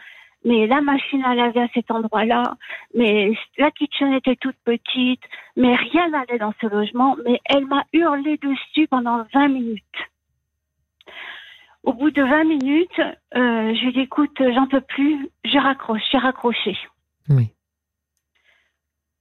Mais 0.44 0.67
la 0.67 0.81
machine 0.81 1.25
à 1.25 1.35
laver 1.35 1.62
à 1.62 1.69
cet 1.75 1.91
endroit-là, 1.91 2.56
mais 2.94 3.33
la 3.59 3.71
kitchen 3.71 4.12
était 4.12 4.37
toute 4.37 4.56
petite, 4.65 5.23
mais 5.56 5.75
rien 5.75 6.09
n'allait 6.11 6.38
dans 6.38 6.55
ce 6.61 6.67
logement, 6.67 7.17
mais 7.25 7.41
elle 7.47 7.67
m'a 7.67 7.85
hurlé 7.93 8.37
dessus 8.38 8.87
pendant 8.88 9.25
20 9.35 9.49
minutes. 9.49 9.83
Au 11.83 11.93
bout 11.93 12.11
de 12.11 12.23
20 12.23 12.44
minutes, 12.44 12.99
euh, 12.99 13.75
je 13.75 13.81
lui 13.81 13.88
ai 13.88 13.93
dit, 13.93 14.00
écoute, 14.00 14.37
j'en 14.38 14.67
peux 14.67 14.81
plus, 14.81 15.29
je 15.44 15.59
raccroche, 15.59 16.03
j'ai 16.11 16.19
raccroché. 16.19 16.77
Oui. 17.29 17.50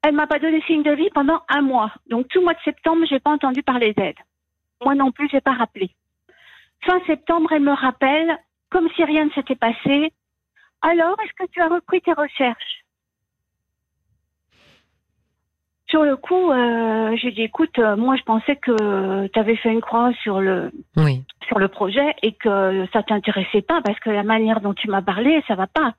Elle 0.01 0.15
m'a 0.15 0.27
pas 0.27 0.39
donné 0.39 0.61
signe 0.63 0.83
de 0.83 0.91
vie 0.91 1.09
pendant 1.13 1.41
un 1.49 1.61
mois. 1.61 1.91
Donc 2.07 2.27
tout 2.27 2.39
le 2.39 2.45
mois 2.45 2.53
de 2.53 2.59
septembre, 2.63 3.05
j'ai 3.09 3.19
pas 3.19 3.31
entendu 3.31 3.63
parler 3.63 3.93
d'elle. 3.93 4.15
Moi 4.83 4.93
non 4.93 5.11
plus, 5.11 5.27
j'ai 5.31 5.41
pas 5.41 5.53
rappelé. 5.53 5.89
Fin 6.85 6.99
septembre, 7.07 7.51
elle 7.51 7.63
me 7.63 7.73
rappelle, 7.73 8.37
comme 8.69 8.87
si 8.95 9.03
rien 9.03 9.25
ne 9.25 9.31
s'était 9.31 9.55
passé. 9.55 10.11
Alors, 10.81 11.15
est-ce 11.23 11.33
que 11.45 11.51
tu 11.51 11.61
as 11.61 11.67
repris 11.67 12.01
tes 12.01 12.13
recherches? 12.13 12.85
Sur 15.87 16.03
le 16.03 16.17
coup, 16.17 16.51
euh, 16.51 17.15
j'ai 17.15 17.31
dit, 17.31 17.43
écoute, 17.43 17.77
euh, 17.77 17.95
moi 17.95 18.15
je 18.15 18.23
pensais 18.23 18.55
que 18.55 19.27
tu 19.27 19.39
avais 19.39 19.55
fait 19.55 19.71
une 19.71 19.81
croix 19.81 20.11
sur 20.23 20.41
le 20.41 20.71
Oui. 20.97 21.23
sur 21.47 21.59
le 21.59 21.67
projet 21.67 22.15
et 22.23 22.31
que 22.33 22.87
ça 22.91 23.03
t'intéressait 23.03 23.61
pas 23.61 23.81
parce 23.81 23.99
que 23.99 24.09
la 24.09 24.23
manière 24.23 24.61
dont 24.61 24.73
tu 24.73 24.89
m'as 24.89 25.03
parlé, 25.03 25.43
ça 25.47 25.55
va 25.55 25.67
pas. 25.67 25.93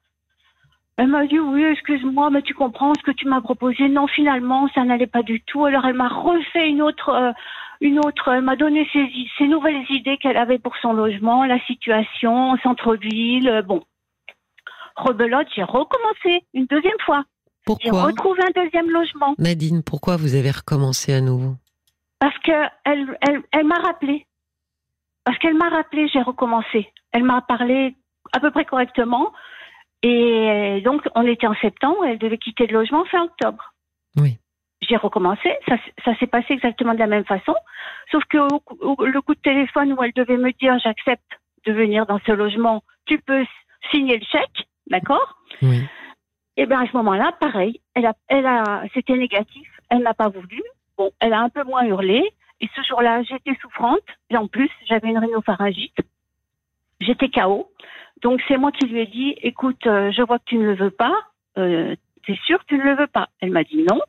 Elle 0.99 1.09
m'a 1.09 1.27
dit 1.27 1.39
oui, 1.39 1.63
excuse-moi, 1.65 2.31
mais 2.31 2.43
tu 2.43 2.53
comprends 2.53 2.95
ce 2.95 3.03
que 3.03 3.13
tu 3.13 3.29
m'as 3.29 3.41
proposé. 3.41 3.89
Non, 3.89 4.07
finalement, 4.09 4.69
ça 4.75 4.83
n'allait 4.83 5.07
pas 5.07 5.23
du 5.23 5.41
tout. 5.43 5.65
Alors 5.65 5.87
elle 5.87 5.95
m'a 5.95 6.09
refait 6.09 6.69
une 6.69 6.83
autre, 6.83 7.11
euh, 7.11 7.33
une 7.81 8.01
autre. 8.01 8.29
Elle 8.29 8.43
m'a 8.43 8.57
donné 8.57 8.89
ses, 8.93 9.09
ses 9.39 9.47
nouvelles 9.47 9.85
idées 9.91 10.17
qu'elle 10.19 10.37
avait 10.37 10.59
pour 10.59 10.77
son 10.79 10.93
logement, 10.93 11.45
la 11.45 11.61
situation, 11.61 12.57
centre-ville. 12.59 13.63
bon, 13.67 13.85
rebelote, 14.97 15.47
j'ai 15.55 15.63
recommencé 15.63 16.45
une 16.55 16.67
deuxième 16.67 16.99
fois. 17.05 17.25
J'ai 17.27 17.65
Pourquoi 17.91 18.03
retrouvé 18.05 18.41
un 18.43 18.63
deuxième 18.63 18.91
logement 18.91 19.35
Nadine, 19.39 19.83
pourquoi 19.83 20.17
vous 20.17 20.35
avez 20.35 20.51
recommencé 20.51 21.13
à 21.15 21.21
nouveau 21.21 21.55
parce 22.19 22.39
que 22.39 22.53
elle, 22.85 23.19
elle, 23.29 23.43
elle 23.53 23.67
m'a 23.67 23.79
rappelé. 23.79 24.27
Parce 25.25 25.37
qu'elle 25.39 25.55
m'a 25.57 25.69
rappelé, 25.69 26.09
j'ai 26.09 26.23
recommencé. 26.23 26.91
Elle 27.13 27.25
m'a 27.25 27.43
parlé 27.43 27.95
à 28.33 28.41
peu 28.41 28.51
près 28.51 28.65
correctement. 28.65 29.33
Et 30.03 30.81
donc, 30.83 31.03
on 31.15 31.27
était 31.27 31.47
en 31.47 31.55
septembre, 31.57 32.05
elle 32.07 32.19
devait 32.19 32.39
quitter 32.39 32.67
le 32.67 32.79
logement 32.79 33.05
fin 33.07 33.25
octobre. 33.25 33.75
Oui. 34.17 34.39
J'ai 34.89 34.97
recommencé, 34.97 35.51
ça, 35.69 36.17
s'est 36.19 36.27
passé 36.27 36.55
exactement 36.55 36.95
de 36.95 36.99
la 37.01 37.07
même 37.07 37.25
façon, 37.25 37.55
sauf 38.11 38.23
que 38.31 38.39
au, 38.39 38.63
au- 38.81 39.05
le 39.05 39.21
coup 39.21 39.35
de 39.35 39.41
téléphone 39.41 39.93
où 39.93 40.03
elle 40.03 40.13
devait 40.15 40.37
me 40.39 40.53
dire 40.53 40.79
j'accepte 40.83 41.33
de 41.67 41.73
venir 41.73 42.07
dans 42.07 42.21
ce 42.27 42.33
logement, 42.33 42.83
tu 43.07 43.19
peux 43.19 43.45
signer 43.91 44.17
le 44.19 44.25
chèque, 44.25 44.67
d'accord 44.89 45.39
Oui. 45.63 45.83
et 46.57 46.67
bien 46.67 46.81
à 46.81 46.87
ce 46.87 46.97
moment-là, 46.97 47.33
pareil, 47.41 47.81
elle 47.95 48.07
a, 48.07 48.15
elle 48.29 48.47
a, 48.47 48.85
c'était 48.95 49.17
négatif, 49.17 49.69
elle 49.91 50.03
n'a 50.03 50.15
pas 50.15 50.29
voulu. 50.29 50.63
Bon, 50.97 51.11
elle 51.21 51.33
a 51.33 51.41
un 51.41 51.49
peu 51.49 51.65
moins 51.65 51.85
hurlé. 51.85 52.33
Et 52.61 52.69
ce 52.75 52.83
jour-là, 52.83 53.23
j'étais 53.23 53.55
souffrante. 53.61 54.01
Et 54.31 54.37
en 54.37 54.49
plus, 54.49 54.71
j'avais 54.89 55.09
une 55.09 55.19
rhinopharyngite. 55.19 55.99
J'étais 57.01 57.29
KO. 57.29 57.71
Donc 58.23 58.41
c'est 58.49 58.57
moi 58.57 58.73
qui 58.73 58.87
lui 58.87 59.01
ai 59.01 59.07
dit, 59.07 59.35
écoute, 59.43 59.87
euh, 59.87 60.11
je 60.11 60.23
vois 60.23 60.39
que 60.39 60.45
tu 60.47 60.57
ne 60.57 60.65
le 60.65 60.75
veux 60.75 60.91
pas. 60.91 61.15
Euh, 61.59 61.95
T'es 62.27 62.37
sûr 62.45 62.59
que 62.61 62.65
tu 62.67 62.79
ne 62.79 62.83
le 62.83 62.97
veux 62.97 63.07
pas? 63.07 63.29
Elle 63.41 63.53
m'a 63.53 63.63
dit 63.63 63.85
non. 63.89 64.01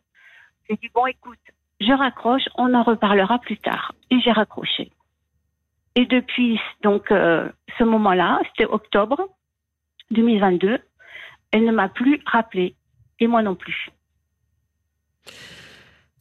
J'ai 0.69 0.75
dit 0.77 0.89
bon, 0.93 1.05
écoute, 1.05 1.37
je 1.79 1.91
raccroche, 1.93 2.45
on 2.55 2.73
en 2.73 2.83
reparlera 2.83 3.37
plus 3.39 3.57
tard. 3.57 3.93
Et 4.09 4.19
j'ai 4.21 4.31
raccroché. 4.31 4.91
Et 5.95 6.05
depuis 6.05 6.59
donc 6.81 7.11
euh, 7.11 7.49
ce 7.77 7.83
moment-là, 7.83 8.39
c'était 8.47 8.65
octobre 8.65 9.29
2022, 10.11 10.79
elle 11.51 11.65
ne 11.65 11.71
m'a 11.71 11.89
plus 11.89 12.21
rappelé. 12.25 12.75
Et 13.19 13.27
moi 13.27 13.41
non 13.41 13.55
plus. 13.55 13.89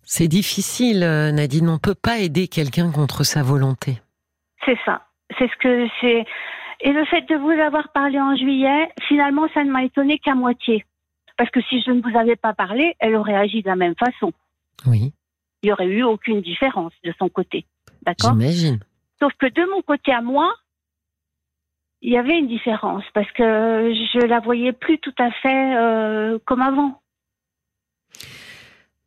C'est 0.02 0.28
difficile, 0.28 1.02
euh, 1.02 1.32
Nadine. 1.32 1.68
On 1.68 1.78
peut 1.78 1.94
pas 1.94 2.18
aider 2.18 2.48
quelqu'un 2.48 2.90
contre 2.92 3.24
sa 3.24 3.42
volonté. 3.42 4.00
C'est 4.64 4.78
ça. 4.84 5.06
C'est 5.38 5.50
ce 5.50 5.56
que 5.56 5.88
c'est. 6.00 6.24
Et 6.80 6.92
le 6.92 7.04
fait 7.06 7.22
de 7.22 7.36
vous 7.36 7.50
avoir 7.50 7.90
parlé 7.92 8.20
en 8.20 8.36
juillet, 8.36 8.88
finalement, 9.08 9.46
ça 9.52 9.64
ne 9.64 9.70
m'a 9.70 9.84
étonné 9.84 10.18
qu'à 10.18 10.34
moitié. 10.34 10.84
Parce 11.36 11.50
que 11.50 11.60
si 11.62 11.82
je 11.82 11.90
ne 11.90 12.00
vous 12.00 12.16
avais 12.16 12.36
pas 12.36 12.54
parlé, 12.54 12.94
elle 12.98 13.16
aurait 13.16 13.34
agi 13.34 13.62
de 13.62 13.68
la 13.68 13.76
même 13.76 13.94
façon. 13.96 14.32
Oui, 14.86 15.12
Il 15.62 15.66
n'y 15.66 15.72
aurait 15.72 15.86
eu 15.86 16.02
aucune 16.02 16.40
différence 16.40 16.92
de 17.04 17.12
son 17.18 17.28
côté. 17.28 17.66
D'accord? 18.02 18.32
J'imagine. 18.32 18.78
Sauf 19.20 19.32
que 19.38 19.46
de 19.46 19.70
mon 19.70 19.82
côté 19.82 20.12
à 20.12 20.20
moi, 20.20 20.54
il 22.06 22.12
y 22.12 22.18
avait 22.18 22.38
une 22.38 22.46
différence 22.46 23.02
parce 23.14 23.30
que 23.32 23.42
je 23.42 24.26
la 24.26 24.38
voyais 24.38 24.72
plus 24.72 24.98
tout 25.00 25.14
à 25.18 25.28
fait 25.42 25.76
euh, 25.76 26.38
comme 26.46 26.62
avant. 26.62 27.02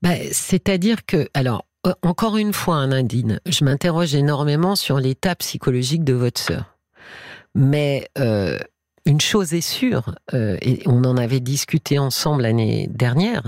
bah, 0.02 0.16
C'est-à-dire 0.32 1.06
que, 1.06 1.30
alors, 1.34 1.64
euh, 1.88 1.94
encore 2.02 2.36
une 2.36 2.52
fois, 2.52 2.76
hein, 2.76 2.88
Nadine, 2.88 3.40
je 3.46 3.64
m'interroge 3.64 4.16
énormément 4.16 4.76
sur 4.76 5.00
l'état 5.00 5.34
psychologique 5.36 6.04
de 6.04 6.12
votre 6.12 6.42
sœur. 6.42 6.78
Mais 7.56 8.06
euh, 8.18 8.60
une 9.06 9.22
chose 9.22 9.54
est 9.54 9.62
sûre, 9.62 10.14
euh, 10.34 10.58
et 10.62 10.82
on 10.86 11.06
en 11.06 11.16
avait 11.16 11.40
discuté 11.40 12.00
ensemble 12.00 12.42
l'année 12.42 12.88
dernière, 12.90 13.44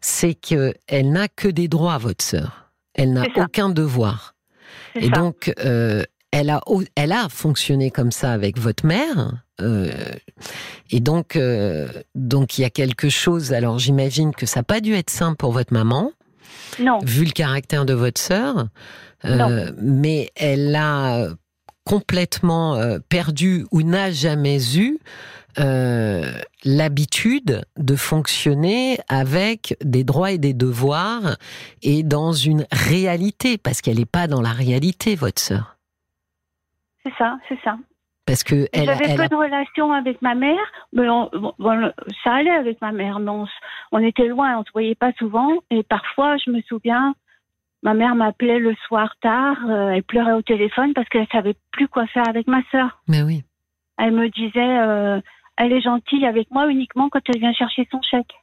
c'est 0.00 0.34
qu'elle 0.34 1.10
n'a 1.10 1.26
que 1.26 1.48
des 1.48 1.66
droits, 1.66 1.98
votre 1.98 2.24
sœur. 2.24 2.70
Elle 2.94 3.14
n'a 3.14 3.26
aucun 3.34 3.68
devoir. 3.68 4.36
Et 4.94 5.08
donc, 5.08 5.52
elle, 6.32 6.50
a, 6.50 6.60
elle 6.96 7.12
a 7.12 7.28
fonctionné 7.28 7.90
comme 7.90 8.10
ça 8.10 8.32
avec 8.32 8.58
votre 8.58 8.84
mère. 8.84 9.44
et 10.90 11.00
donc, 11.00 11.38
donc 12.14 12.58
il 12.58 12.62
y 12.62 12.64
a 12.64 12.70
quelque 12.70 13.08
chose. 13.08 13.52
Alors, 13.52 13.78
j'imagine 13.78 14.34
que 14.34 14.46
ça 14.46 14.60
n'a 14.60 14.64
pas 14.64 14.80
dû 14.80 14.94
être 14.94 15.10
simple 15.10 15.36
pour 15.36 15.52
votre 15.52 15.72
maman. 15.72 16.10
Non. 16.80 16.98
Vu 17.04 17.24
le 17.24 17.30
caractère 17.30 17.84
de 17.84 17.94
votre 17.94 18.20
sœur. 18.20 18.68
Euh, 19.24 19.70
mais 19.80 20.30
elle 20.34 20.74
a 20.74 21.28
complètement 21.84 22.76
euh, 22.76 22.98
perdu 23.08 23.66
ou 23.70 23.82
n'a 23.82 24.10
jamais 24.10 24.76
eu 24.76 24.98
euh, 25.58 26.32
l'habitude 26.64 27.62
de 27.76 27.96
fonctionner 27.96 28.98
avec 29.08 29.76
des 29.84 30.02
droits 30.02 30.32
et 30.32 30.38
des 30.38 30.54
devoirs 30.54 31.36
et 31.82 32.02
dans 32.02 32.32
une 32.32 32.66
réalité, 32.72 33.58
parce 33.58 33.80
qu'elle 33.80 33.98
n'est 33.98 34.06
pas 34.06 34.26
dans 34.26 34.40
la 34.40 34.52
réalité, 34.52 35.14
votre 35.14 35.40
sœur. 35.40 35.71
C'est 37.04 37.14
ça, 37.18 37.38
c'est 37.48 37.58
ça. 37.62 37.76
Parce 38.26 38.44
que 38.44 38.68
elle, 38.72 38.86
j'avais 38.86 39.16
peu 39.16 39.28
de 39.28 39.34
relations 39.34 39.92
avec 39.92 40.22
ma 40.22 40.34
mère, 40.34 40.64
mais 40.92 41.06
ça 42.22 42.34
allait 42.34 42.50
avec 42.50 42.80
ma 42.80 42.92
mère. 42.92 43.18
Non, 43.18 43.46
on 43.90 43.98
était 43.98 44.28
loin, 44.28 44.58
on 44.58 44.64
se 44.64 44.70
voyait 44.72 44.94
pas 44.94 45.12
souvent, 45.18 45.52
et 45.70 45.82
parfois, 45.82 46.36
je 46.36 46.50
me 46.50 46.60
souviens, 46.62 47.14
ma 47.82 47.94
mère 47.94 48.14
m'appelait 48.14 48.60
le 48.60 48.74
soir 48.86 49.14
tard, 49.20 49.58
euh, 49.68 49.90
elle 49.90 50.04
pleurait 50.04 50.32
au 50.32 50.42
téléphone 50.42 50.94
parce 50.94 51.08
qu'elle 51.08 51.26
savait 51.32 51.56
plus 51.72 51.88
quoi 51.88 52.06
faire 52.06 52.28
avec 52.28 52.46
ma 52.46 52.62
sœur. 52.70 53.02
Mais 53.08 53.22
oui. 53.22 53.42
Elle 53.98 54.12
me 54.12 54.28
disait, 54.28 54.78
euh, 54.78 55.20
elle 55.56 55.72
est 55.72 55.80
gentille 55.80 56.24
avec 56.24 56.50
moi 56.50 56.68
uniquement 56.68 57.08
quand 57.08 57.20
elle 57.28 57.40
vient 57.40 57.52
chercher 57.52 57.88
son 57.90 58.00
chèque. 58.02 58.34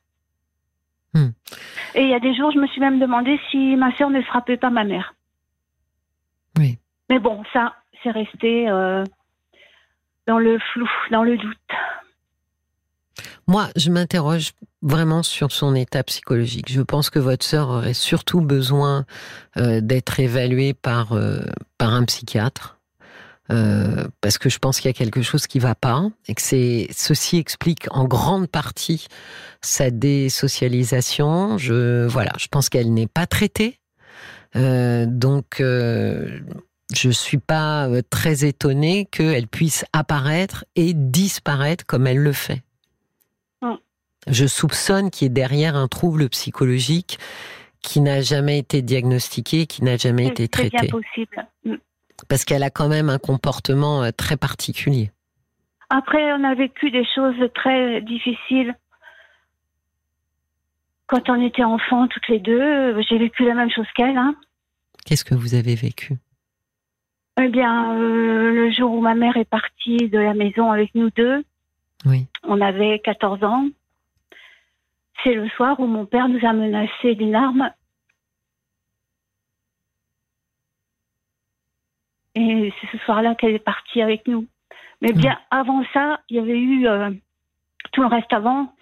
Hmm. 1.14 1.30
Et 1.96 2.04
il 2.04 2.10
y 2.10 2.14
a 2.14 2.20
des 2.20 2.36
jours, 2.36 2.52
je 2.52 2.60
me 2.60 2.68
suis 2.68 2.82
même 2.82 3.00
demandé 3.00 3.40
si 3.50 3.76
ma 3.76 3.96
sœur 3.96 4.10
ne 4.10 4.22
frappait 4.22 4.58
pas 4.58 4.70
ma 4.70 4.84
mère. 4.84 5.16
Oui. 6.58 6.78
Mais 7.10 7.18
bon, 7.18 7.44
ça, 7.54 7.76
c'est 8.04 8.12
resté. 8.12 8.70
Euh, 8.70 9.04
dans 10.28 10.40
le 10.40 10.60
flou, 10.74 10.88
dans 11.12 11.24
le 11.24 11.38
doute. 11.38 11.58
Moi, 13.48 13.68
je 13.76 13.90
m'interroge 13.90 14.52
vraiment 14.84 15.24
sur 15.24 15.52
son 15.52 15.74
état 15.74 16.04
psychologique. 16.04 16.72
Je 16.72 16.82
pense 16.82 17.10
que 17.10 17.18
votre 17.18 17.44
sœur 17.44 17.70
aurait 17.70 17.96
surtout 17.96 18.42
besoin 18.42 19.06
euh, 19.58 19.82
d'être 19.82 20.20
évaluée 20.20 20.76
par, 20.76 21.14
euh, 21.14 21.40
par 21.80 21.94
un 21.94 22.06
psychiatre. 22.06 22.76
Parce 24.22 24.38
que 24.38 24.48
je 24.48 24.60
pense 24.60 24.80
qu'il 24.80 24.90
y 24.90 24.94
a 24.94 24.94
quelque 24.94 25.24
chose 25.24 25.48
qui 25.48 25.58
va 25.58 25.74
pas 25.74 26.04
et 26.28 26.36
que 26.36 26.42
ceci 26.42 27.38
explique 27.38 27.88
en 27.90 28.06
grande 28.06 28.46
partie 28.46 29.08
sa 29.62 29.90
désocialisation. 29.90 31.58
Je 31.58 32.06
voilà, 32.06 32.32
je 32.38 32.46
pense 32.46 32.70
qu'elle 32.70 32.94
n'est 32.94 33.08
pas 33.08 33.26
traitée. 33.26 33.80
donc 34.54 35.64
je 36.96 37.10
suis 37.10 37.38
pas 37.38 37.88
euh, 37.88 38.02
très 38.10 38.46
étonnée 38.46 39.06
qu'elle 39.06 39.48
puisse 39.48 39.86
apparaître 39.94 40.66
et 40.76 40.94
disparaître 40.94 41.86
comme 41.86 42.08
elle 42.08 42.18
le 42.18 42.34
fait. 42.34 42.64
Mm. 43.62 43.76
Je 44.28 44.48
soupçonne 44.48 45.12
qu'il 45.12 45.26
y 45.26 45.28
ait 45.28 45.34
derrière 45.34 45.76
un 45.76 45.88
trouble 45.88 46.30
psychologique 46.30 47.20
qui 47.82 48.02
n'a 48.02 48.22
jamais 48.22 48.58
été 48.58 48.82
diagnostiqué, 48.82 49.66
qui 49.66 49.84
n'a 49.84 49.98
jamais 49.98 50.28
été 50.28 50.48
traité. 50.48 50.78
C'est 50.80 50.88
bien 50.88 51.00
possible. 51.00 51.48
Mm. 51.66 51.76
Parce 52.28 52.44
qu'elle 52.44 52.64
a 52.64 52.70
quand 52.70 52.90
même 52.90 53.10
un 53.10 53.20
comportement 53.20 54.04
euh, 54.04 54.12
très 54.16 54.36
particulier. 54.36 55.12
Après, 55.90 56.34
on 56.34 56.44
a 56.44 56.54
vécu 56.56 56.92
des 56.92 57.06
choses 57.16 57.50
très 57.56 58.02
difficiles. 58.02 58.76
Quand 61.08 61.30
on 61.30 61.44
était 61.44 61.64
enfants, 61.64 62.08
toutes 62.08 62.28
les 62.28 62.40
deux, 62.40 63.02
j'ai 63.10 63.18
vécu 63.18 63.44
la 63.46 63.56
même 63.56 63.72
chose 63.72 63.88
qu'elle. 63.96 64.18
Hein. 64.18 64.36
Qu'est-ce 65.06 65.26
que 65.26 65.34
vous 65.34 65.56
avez 65.56 65.74
vécu? 65.74 66.20
Eh 67.42 67.50
bien, 67.50 67.96
euh, 67.96 68.52
le 68.52 68.72
jour 68.72 68.92
où 68.92 69.02
ma 69.02 69.16
mère 69.16 69.38
est 69.38 69.50
partie 69.50 70.10
de 70.10 70.20
la 70.20 70.34
maison 70.34 70.72
avec 70.72 70.94
nous 70.96 71.10
deux, 71.12 71.44
oui. 72.06 72.28
on 72.44 72.60
avait 72.62 73.00
14 73.00 73.44
ans. 73.44 73.68
C'est 75.24 75.34
le 75.34 75.48
soir 75.50 75.80
où 75.80 75.86
mon 75.86 76.06
père 76.06 76.30
nous 76.30 76.46
a 76.46 76.54
menacé 76.54 77.16
d'une 77.16 77.36
arme. 77.36 77.72
Et 82.36 82.74
c'est 82.80 82.98
ce 82.98 83.04
soir-là 83.04 83.36
qu'elle 83.36 83.54
est 83.54 83.60
partie 83.60 84.02
avec 84.02 84.28
nous. 84.28 84.48
Mais 85.02 85.14
bien 85.14 85.38
avant 85.50 85.84
ça, 85.94 86.20
il 86.30 86.38
y 86.38 86.40
avait 86.40 86.60
eu 86.60 86.88
euh, 86.88 87.10
tout 87.92 88.02
le 88.02 88.08
reste 88.08 88.32
avant 88.34 88.74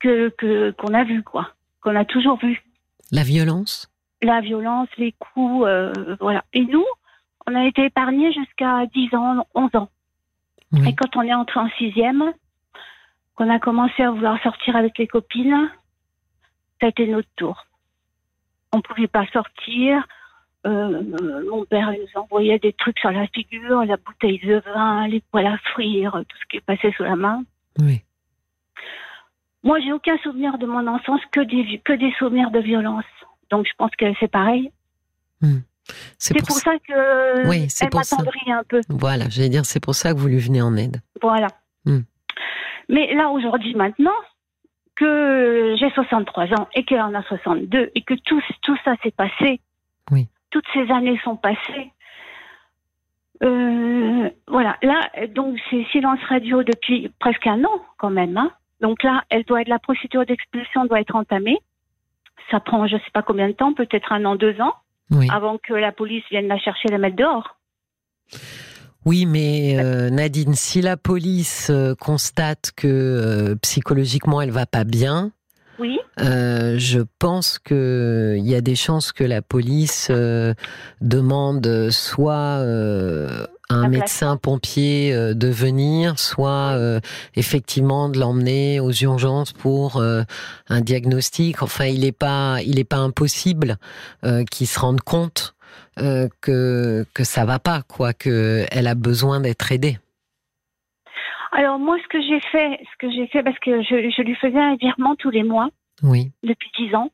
que 0.00 0.28
qu'on 0.72 0.94
a 0.94 1.04
vu, 1.04 1.22
quoi. 1.22 1.50
Qu'on 1.80 1.96
a 1.96 2.04
toujours 2.04 2.38
vu. 2.38 2.62
La 3.10 3.22
violence? 3.22 3.90
La 4.22 4.40
violence, 4.40 4.88
les 4.98 5.12
coups, 5.12 5.66
euh, 5.66 5.92
voilà. 6.20 6.44
Et 6.52 6.64
nous, 6.64 6.84
on 7.46 7.54
a 7.54 7.66
été 7.66 7.84
épargnés 7.84 8.32
jusqu'à 8.32 8.86
10 8.86 9.14
ans, 9.14 9.46
11 9.54 9.74
ans. 9.74 9.88
Et 10.84 10.94
quand 10.94 11.16
on 11.16 11.22
est 11.22 11.32
entré 11.32 11.60
en 11.60 11.70
sixième, 11.78 12.32
qu'on 13.34 13.48
a 13.50 13.58
commencé 13.58 14.02
à 14.02 14.10
vouloir 14.10 14.40
sortir 14.42 14.76
avec 14.76 14.98
les 14.98 15.06
copines, 15.06 15.70
ça 16.80 16.86
a 16.86 16.88
été 16.88 17.06
notre 17.06 17.28
tour. 17.36 17.66
On 18.72 18.78
ne 18.78 18.82
pouvait 18.82 19.06
pas 19.06 19.26
sortir. 19.28 20.06
Euh, 20.66 21.02
mon 21.48 21.64
père 21.64 21.92
nous 21.92 22.20
envoyait 22.20 22.58
des 22.58 22.72
trucs 22.72 22.98
sur 22.98 23.10
la 23.10 23.26
figure, 23.28 23.84
la 23.84 23.96
bouteille 23.96 24.40
de 24.40 24.60
vin, 24.74 25.06
les 25.06 25.20
poils 25.30 25.46
à 25.46 25.56
frire, 25.72 26.12
tout 26.28 26.36
ce 26.42 26.46
qui 26.48 26.60
passait 26.60 26.92
sous 26.96 27.04
la 27.04 27.16
main. 27.16 27.44
Oui. 27.78 28.02
Moi, 29.62 29.80
j'ai 29.80 29.92
aucun 29.92 30.18
souvenir 30.18 30.58
de 30.58 30.66
mon 30.66 30.86
enfance 30.86 31.20
que 31.30 31.40
des, 31.40 31.78
que 31.84 31.92
des 31.92 32.12
souvenirs 32.18 32.50
de 32.50 32.58
violence. 32.58 33.04
Donc, 33.50 33.66
je 33.66 33.72
pense 33.78 33.90
que 33.92 34.06
c'est 34.18 34.30
pareil. 34.30 34.70
Hmm. 35.40 35.60
C'est 36.18 36.34
pour, 36.34 36.56
ça 36.56 36.72
que 36.86 37.48
oui, 37.48 37.66
c'est 37.68 37.88
pour 37.90 38.04
ça. 38.04 38.16
un 38.48 38.64
peu. 38.68 38.80
Voilà, 38.88 39.28
j'allais 39.28 39.48
dire, 39.48 39.64
c'est 39.64 39.80
pour 39.80 39.94
ça 39.94 40.12
que 40.12 40.18
vous 40.18 40.28
lui 40.28 40.38
venez 40.38 40.62
en 40.62 40.76
aide. 40.76 41.00
Voilà. 41.22 41.48
Hmm. 41.84 42.00
Mais 42.88 43.14
là, 43.14 43.30
aujourd'hui, 43.30 43.74
maintenant, 43.74 44.14
que 44.96 45.74
j'ai 45.78 45.90
63 45.90 46.44
ans 46.54 46.68
et 46.74 46.84
qu'elle 46.84 47.00
en 47.00 47.14
a 47.14 47.22
62 47.22 47.90
et 47.94 48.02
que 48.02 48.14
tout, 48.14 48.42
tout 48.62 48.76
ça 48.84 48.94
s'est 49.02 49.10
passé, 49.10 49.60
oui. 50.10 50.28
toutes 50.50 50.64
ces 50.72 50.90
années 50.90 51.20
sont 51.22 51.36
passées, 51.36 51.92
euh, 53.42 54.30
voilà, 54.48 54.78
là, 54.82 55.10
donc 55.28 55.58
c'est 55.68 55.84
silence 55.92 56.20
radio 56.28 56.62
depuis 56.62 57.12
presque 57.18 57.46
un 57.46 57.64
an 57.64 57.82
quand 57.98 58.10
même. 58.10 58.36
Hein. 58.36 58.50
Donc 58.80 59.02
là, 59.02 59.24
elle 59.28 59.44
doit 59.44 59.62
être, 59.62 59.68
la 59.68 59.78
procédure 59.78 60.24
d'expulsion 60.24 60.86
doit 60.86 61.00
être 61.00 61.14
entamée. 61.14 61.58
Ça 62.50 62.60
prend, 62.60 62.86
je 62.86 62.94
ne 62.94 63.00
sais 63.00 63.10
pas 63.12 63.22
combien 63.22 63.48
de 63.48 63.52
temps, 63.52 63.74
peut-être 63.74 64.12
un 64.12 64.24
an, 64.24 64.36
deux 64.36 64.60
ans 64.60 64.74
avant 65.30 65.58
que 65.58 65.74
la 65.74 65.92
police 65.92 66.24
vienne 66.30 66.48
la 66.48 66.58
chercher 66.58 66.88
et 66.88 66.92
la 66.92 66.98
mettre 66.98 67.16
dehors. 67.16 67.56
Oui, 69.04 69.24
mais 69.24 69.78
euh, 69.78 70.10
Nadine, 70.10 70.54
si 70.54 70.82
la 70.82 70.96
police 70.96 71.70
euh, 71.70 71.94
constate 71.94 72.72
que 72.76 72.88
euh, 72.88 73.54
psychologiquement 73.62 74.40
elle 74.40 74.50
va 74.50 74.66
pas 74.66 74.82
bien, 74.82 75.30
oui. 75.78 75.98
je 76.18 77.00
pense 77.18 77.58
qu'il 77.58 78.46
y 78.46 78.54
a 78.54 78.60
des 78.60 78.76
chances 78.76 79.12
que 79.12 79.24
la 79.24 79.42
police 79.42 80.10
demande 81.00 81.90
soit 81.90 82.62
un 83.68 83.88
médecin 83.88 84.36
pompier 84.36 85.12
euh, 85.12 85.34
de 85.34 85.48
venir, 85.48 86.18
soit 86.18 86.72
euh, 86.74 87.00
effectivement 87.34 88.08
de 88.08 88.18
l'emmener 88.18 88.80
aux 88.80 88.92
urgences 88.92 89.52
pour 89.52 89.96
euh, 89.96 90.22
un 90.68 90.80
diagnostic. 90.80 91.62
Enfin, 91.62 91.86
il 91.86 92.00
n'est 92.00 92.12
pas, 92.12 92.58
il 92.64 92.78
est 92.78 92.84
pas 92.84 92.96
impossible 92.96 93.78
qu'il 94.50 94.66
se 94.66 94.78
rende 94.78 95.00
compte 95.00 95.54
que 95.96 97.06
que 97.14 97.24
ça 97.24 97.44
va 97.44 97.58
pas, 97.58 97.82
quoi, 97.82 98.12
que 98.12 98.66
elle 98.70 98.86
a 98.86 98.94
besoin 98.94 99.40
d'être 99.40 99.72
aidée. 99.72 99.98
Alors 101.56 101.78
moi, 101.78 101.96
ce 102.02 102.08
que 102.08 102.20
j'ai 102.20 102.40
fait, 102.52 102.78
ce 102.82 102.98
que 102.98 103.10
j'ai 103.10 103.26
fait, 103.28 103.42
parce 103.42 103.58
que 103.60 103.82
je, 103.82 104.10
je, 104.14 104.22
lui 104.22 104.34
faisais 104.34 104.58
un 104.58 104.76
virement 104.76 105.16
tous 105.16 105.30
les 105.30 105.42
mois, 105.42 105.70
oui, 106.02 106.30
depuis 106.42 106.70
dix 106.78 106.94
ans. 106.94 107.10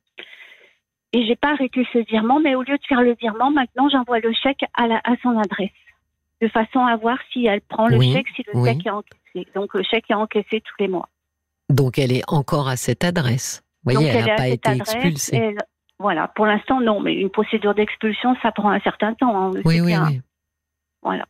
Et 1.13 1.25
j'ai 1.25 1.37
pas 1.37 1.53
arrêté 1.53 1.87
ce 1.93 1.99
virement, 1.99 2.41
mais 2.41 2.57
au 2.57 2.63
lieu 2.63 2.77
de 2.77 2.85
faire 2.89 3.03
le 3.03 3.15
virement, 3.15 3.53
maintenant 3.53 3.89
j'envoie 3.89 4.19
le 4.19 4.33
chèque 4.33 4.65
à, 4.75 4.89
la, 4.89 5.01
à 5.05 5.15
son 5.23 5.39
adresse 5.39 5.71
de 6.41 6.49
façon 6.49 6.81
à 6.81 6.97
voir 6.97 7.19
si 7.33 7.47
elle 7.47 7.61
prend 7.61 7.87
le 7.87 8.01
chèque, 8.01 8.27
si 8.35 8.43
le 8.53 8.65
chèque 8.65 8.85
est 8.85 8.91
encaissé. 8.91 9.47
Donc 9.55 9.75
le 9.75 9.85
chèque 9.85 10.07
est 10.11 10.15
encaissé 10.15 10.61
tous 10.61 10.75
les 10.81 10.89
mois. 10.89 11.09
Donc 11.69 12.01
elle 12.01 12.11
est 12.11 12.25
encore 12.27 12.67
à 12.67 12.77
cette 12.77 13.05
adresse. 13.05 13.63
Vous 13.85 13.93
voyez, 13.93 14.09
elle 14.09 14.25
n'a 14.25 14.35
pas 14.35 14.49
été 14.49 14.73
expulsée. 14.73 15.55
voilà, 16.01 16.27
pour 16.35 16.47
l'instant 16.47 16.81
non, 16.81 16.99
mais 16.99 17.15
une 17.15 17.31
procédure 17.31 17.77
d'expulsion, 17.77 18.35
ça 18.43 18.51
prend 18.51 18.71
un 18.71 18.81
certain 18.81 19.15
temps. 19.15 19.37
Hein, 19.37 19.51
oui, 19.65 19.81
oui, 19.81 19.95
oui. 19.97 20.21
Voilà. 21.01 21.27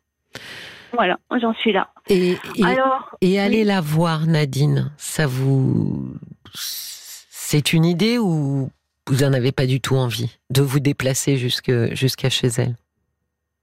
Voilà, 0.93 1.19
j'en 1.41 1.55
suis 1.55 1.73
là. 1.73 1.89
Et, 2.09 2.37
Alors, 2.63 3.17
et 3.21 3.41
aller 3.41 3.65
la 3.65 3.81
voir, 3.81 4.27
Nadine, 4.27 4.93
ça 4.97 5.27
vous. 5.27 6.15
C'est 6.55 7.73
une 7.73 7.85
idée 7.85 8.19
ou 8.19 8.71
vous 9.09 9.25
en 9.25 9.33
avez 9.33 9.53
pas 9.53 9.67
du 9.67 9.81
tout 9.81 9.97
envie 9.97 10.39
de 10.51 10.63
vous 10.63 10.81
déplacer 10.81 11.37
jusqu'à 11.37 12.31
chez 12.31 12.49
elle? 12.59 12.77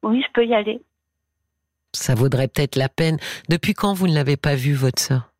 Oui, 0.03 0.23
je 0.25 0.31
peux 0.33 0.45
y 0.45 0.53
aller. 0.53 0.81
Ça 1.93 2.13
vaudrait 2.15 2.47
peut-être 2.47 2.75
la 2.75 2.89
peine. 2.89 3.17
Depuis 3.49 3.73
quand 3.73 3.93
vous 3.93 4.07
ne 4.07 4.13
l'avez 4.13 4.37
pas 4.37 4.55
vue, 4.55 4.73
votre 4.73 5.01
sœur? 5.01 5.31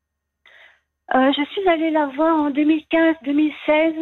Euh, 1.14 1.32
Je 1.36 1.44
suis 1.52 1.68
allée 1.68 1.92
la 1.92 2.08
voir 2.08 2.36
en 2.38 2.50
2015-2016. 2.52 3.94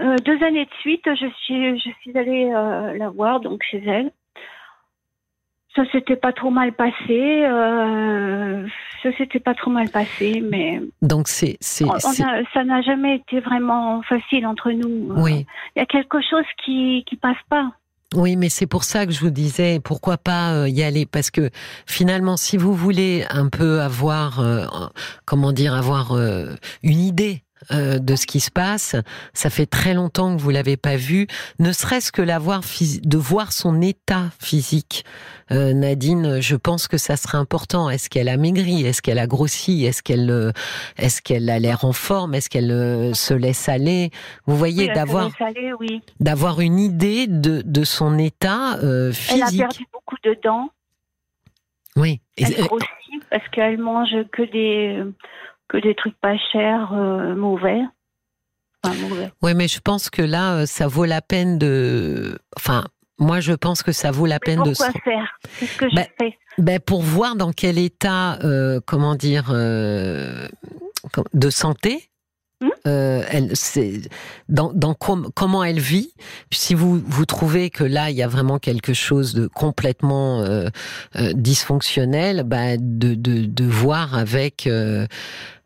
Euh, 0.00 0.16
deux 0.24 0.42
années 0.44 0.64
de 0.64 0.74
suite, 0.80 1.04
je 1.06 1.26
suis, 1.44 1.78
je 1.78 1.90
suis 2.00 2.18
allée 2.18 2.50
euh, 2.52 2.96
la 2.98 3.10
voir 3.10 3.40
donc 3.40 3.62
chez 3.62 3.82
elle. 3.86 4.10
Ça 5.76 5.82
s'était 5.90 6.16
pas 6.16 6.32
trop 6.32 6.50
mal 6.50 6.72
passé. 6.72 7.44
ça 9.02 9.16
s'était 9.16 9.40
pas 9.40 9.54
trop 9.54 9.70
mal 9.70 9.88
passé, 9.90 10.42
mais 10.48 10.80
donc 11.02 11.28
c'est 11.28 11.56
c'est 11.60 11.84
ça 12.54 12.64
n'a 12.64 12.80
jamais 12.82 13.16
été 13.16 13.40
vraiment 13.40 14.02
facile 14.02 14.46
entre 14.46 14.70
nous. 14.70 15.12
Oui. 15.16 15.46
Il 15.74 15.80
y 15.80 15.82
a 15.82 15.86
quelque 15.86 16.20
chose 16.20 16.46
qui 16.64 17.04
qui 17.06 17.16
passe 17.16 17.42
pas. 17.48 17.72
Oui, 18.14 18.36
mais 18.36 18.48
c'est 18.48 18.66
pour 18.66 18.84
ça 18.84 19.06
que 19.06 19.12
je 19.12 19.20
vous 19.20 19.30
disais 19.30 19.80
pourquoi 19.80 20.16
pas 20.16 20.54
euh, 20.54 20.68
y 20.68 20.82
aller? 20.82 21.04
Parce 21.04 21.30
que 21.30 21.50
finalement, 21.86 22.36
si 22.36 22.56
vous 22.56 22.74
voulez 22.74 23.24
un 23.30 23.48
peu 23.48 23.80
avoir, 23.80 24.40
euh, 24.40 24.66
comment 25.24 25.52
dire, 25.52 25.74
avoir 25.74 26.12
euh, 26.12 26.54
une 26.82 27.00
idée 27.00 27.42
euh, 27.70 27.98
de 27.98 28.16
ce 28.16 28.26
qui 28.26 28.40
se 28.40 28.50
passe. 28.50 28.96
Ça 29.32 29.50
fait 29.50 29.66
très 29.66 29.94
longtemps 29.94 30.36
que 30.36 30.40
vous 30.40 30.50
l'avez 30.50 30.76
pas 30.76 30.96
vu. 30.96 31.26
Ne 31.58 31.72
serait-ce 31.72 32.12
que 32.12 32.22
l'avoir 32.22 32.60
de 32.60 33.18
voir 33.18 33.52
son 33.52 33.80
état 33.80 34.30
physique. 34.40 35.04
Euh, 35.50 35.72
Nadine, 35.72 36.40
je 36.40 36.56
pense 36.56 36.88
que 36.88 36.96
ça 36.96 37.16
serait 37.16 37.38
important. 37.38 37.90
Est-ce 37.90 38.08
qu'elle 38.08 38.28
a 38.28 38.36
maigri? 38.36 38.84
Est-ce 38.84 39.02
qu'elle 39.02 39.18
a 39.18 39.26
grossi? 39.26 39.84
Est-ce 39.84 40.02
qu'elle 40.02 40.30
euh, 40.30 40.52
est-ce 40.96 41.20
qu'elle 41.22 41.48
a 41.50 41.58
l'air 41.58 41.84
en 41.84 41.92
forme? 41.92 42.34
Est-ce 42.34 42.48
qu'elle 42.48 43.14
se 43.14 43.34
laisse 43.34 43.68
aller? 43.68 44.10
Vous 44.46 44.56
voyez 44.56 44.88
d'avoir 44.88 45.30
d'avoir 46.20 46.60
une 46.60 46.78
idée 46.78 47.26
de, 47.26 47.62
de 47.64 47.84
son 47.84 48.18
état 48.18 48.78
physique. 49.12 49.32
Elle 49.34 49.42
a 49.42 49.66
perdu 49.68 49.84
beaucoup 49.92 50.16
de 50.24 50.36
dents. 50.42 50.70
Oui. 51.96 52.20
Elle 52.36 52.54
grossit 52.54 52.84
parce 53.30 53.48
qu'elle 53.50 53.78
mange 53.78 54.14
que 54.32 54.42
des 54.42 55.02
que 55.68 55.78
des 55.78 55.94
trucs 55.94 56.18
pas 56.20 56.36
chers, 56.52 56.92
euh, 56.92 57.34
mauvais. 57.34 57.80
mauvais. 58.84 59.30
Oui, 59.42 59.54
mais 59.54 59.68
je 59.68 59.80
pense 59.80 60.10
que 60.10 60.22
là, 60.22 60.56
euh, 60.56 60.66
ça 60.66 60.86
vaut 60.86 61.04
la 61.04 61.22
peine 61.22 61.58
de. 61.58 62.38
Enfin, 62.56 62.84
moi, 63.18 63.40
je 63.40 63.52
pense 63.52 63.82
que 63.82 63.92
ça 63.92 64.10
vaut 64.10 64.26
la 64.26 64.40
peine 64.40 64.62
de. 64.62 64.74
Pourquoi 64.74 64.92
faire? 65.02 65.38
Qu'est-ce 65.58 65.78
que 65.78 65.88
je 65.88 65.96
ben, 65.96 66.06
fais 66.18 66.38
ben 66.58 66.80
Pour 66.80 67.02
voir 67.02 67.36
dans 67.36 67.52
quel 67.52 67.78
état, 67.78 68.38
euh, 68.44 68.80
comment 68.86 69.14
dire, 69.14 69.52
de 69.52 70.50
santé 71.50 72.10
Hmm? 72.64 72.68
euh, 72.86 73.22
elle, 73.28 73.50
c'est 73.54 74.02
dans, 74.48 74.72
dans 74.72 74.94
comment 74.94 75.64
elle 75.64 75.80
vit. 75.80 76.12
si 76.52 76.74
vous 76.74 77.02
vous 77.04 77.26
trouvez 77.26 77.68
que 77.68 77.82
là 77.82 78.10
il 78.10 78.16
y 78.16 78.22
a 78.22 78.28
vraiment 78.28 78.60
quelque 78.60 78.94
chose 78.94 79.34
de 79.34 79.48
complètement 79.48 80.40
euh, 80.42 80.68
euh 81.16 81.32
dysfonctionnel, 81.34 82.44
bah, 82.44 82.76
de, 82.78 83.14
de, 83.14 83.44
de 83.44 83.64
voir 83.64 84.16
avec 84.16 84.68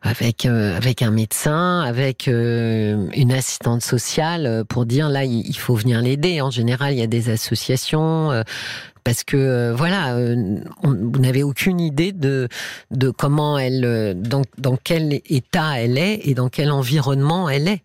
avec 0.01 0.45
euh, 0.45 0.75
avec 0.77 1.01
un 1.01 1.11
médecin, 1.11 1.81
avec 1.81 2.27
une 2.27 3.31
assistante 3.31 3.81
sociale 3.81 4.63
pour 4.69 4.85
dire 4.85 5.09
là 5.09 5.25
il 5.25 5.57
faut 5.57 5.75
venir 5.75 6.01
l'aider. 6.01 6.41
En 6.41 6.51
général, 6.51 6.93
il 6.93 6.99
y 6.99 7.03
a 7.03 7.07
des 7.07 7.29
associations 7.29 8.43
parce 9.09 9.23
que 9.23 9.37
euh, 9.37 9.73
voilà, 9.75 10.15
euh, 10.15 10.59
vous 10.83 11.19
n'avez 11.19 11.41
aucune 11.41 11.79
idée 11.79 12.11
de 12.11 12.47
de 12.91 13.09
comment 13.09 13.57
elle, 13.57 13.83
euh, 13.85 14.13
dans, 14.13 14.43
dans 14.57 14.77
quel 14.77 15.21
état 15.25 15.79
elle 15.79 15.97
est 15.97 16.27
et 16.27 16.33
dans 16.33 16.49
quel 16.49 16.71
environnement 16.71 17.49
elle 17.49 17.67
est. 17.67 17.81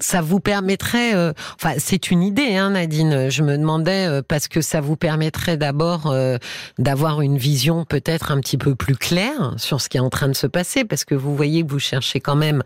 Ça 0.00 0.20
vous 0.20 0.40
permettrait, 0.40 1.14
euh, 1.14 1.32
enfin 1.60 1.74
c'est 1.78 2.10
une 2.10 2.22
idée, 2.22 2.56
hein, 2.56 2.70
Nadine. 2.70 3.28
Je 3.30 3.42
me 3.42 3.56
demandais 3.56 4.06
euh, 4.06 4.22
parce 4.26 4.48
que 4.48 4.60
ça 4.60 4.80
vous 4.80 4.96
permettrait 4.96 5.56
d'abord 5.56 6.06
euh, 6.06 6.38
d'avoir 6.78 7.20
une 7.20 7.36
vision 7.36 7.84
peut-être 7.84 8.30
un 8.30 8.40
petit 8.40 8.56
peu 8.56 8.74
plus 8.74 8.96
claire 8.96 9.54
sur 9.56 9.80
ce 9.80 9.88
qui 9.88 9.96
est 9.96 10.00
en 10.00 10.10
train 10.10 10.28
de 10.28 10.34
se 10.34 10.46
passer, 10.46 10.84
parce 10.84 11.04
que 11.04 11.14
vous 11.14 11.36
voyez 11.36 11.62
que 11.62 11.70
vous 11.70 11.78
cherchez 11.78 12.20
quand 12.20 12.36
même 12.36 12.62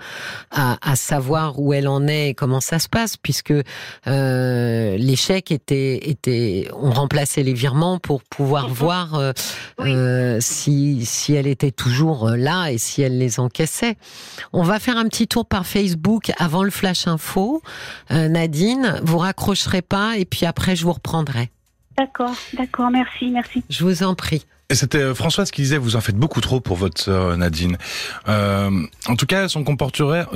à, 0.50 0.78
à 0.88 0.96
savoir 0.96 1.58
où 1.58 1.72
elle 1.72 1.88
en 1.88 2.06
est 2.06 2.30
et 2.30 2.34
comment 2.34 2.60
ça 2.60 2.78
se 2.78 2.88
passe, 2.88 3.16
puisque 3.16 3.54
l'échec 4.06 5.50
était 5.50 6.10
était, 6.10 6.68
on 6.74 6.90
remplaçait 6.90 7.42
les 7.42 7.54
virements 7.54 7.98
pour 7.98 8.22
pouvoir 8.22 8.68
voir 8.68 9.32
si 10.40 11.04
si 11.04 11.34
elle 11.34 11.46
était 11.46 11.70
toujours 11.70 12.30
là 12.30 12.70
et 12.70 12.78
si 12.78 13.02
elle 13.02 13.18
les 13.18 13.40
encaissait. 13.40 13.96
On 14.52 14.62
va 14.62 14.78
faire 14.78 14.96
un 14.96 15.08
petit 15.08 15.26
tour 15.26 15.46
par 15.46 15.66
Facebook 15.66 16.19
avant 16.38 16.62
le 16.62 16.70
flash 16.70 17.06
info. 17.06 17.62
Euh, 18.10 18.28
Nadine, 18.28 19.00
vous 19.02 19.18
raccrocherez 19.18 19.82
pas 19.82 20.16
et 20.16 20.24
puis 20.24 20.46
après 20.46 20.76
je 20.76 20.84
vous 20.84 20.92
reprendrai. 20.92 21.50
D'accord, 21.98 22.34
d'accord, 22.54 22.90
merci, 22.90 23.30
merci. 23.30 23.62
Je 23.68 23.84
vous 23.84 24.02
en 24.02 24.14
prie. 24.14 24.46
Et 24.70 24.74
c'était 24.74 24.98
euh, 24.98 25.14
Françoise 25.14 25.50
qui 25.50 25.62
disait 25.62 25.78
vous 25.78 25.96
en 25.96 26.00
faites 26.00 26.16
beaucoup 26.16 26.40
trop 26.40 26.60
pour 26.60 26.76
votre 26.76 27.00
sœur 27.00 27.36
Nadine. 27.36 27.76
Euh, 28.28 28.70
en 29.06 29.16
tout 29.16 29.26
cas, 29.26 29.48
son, 29.48 29.64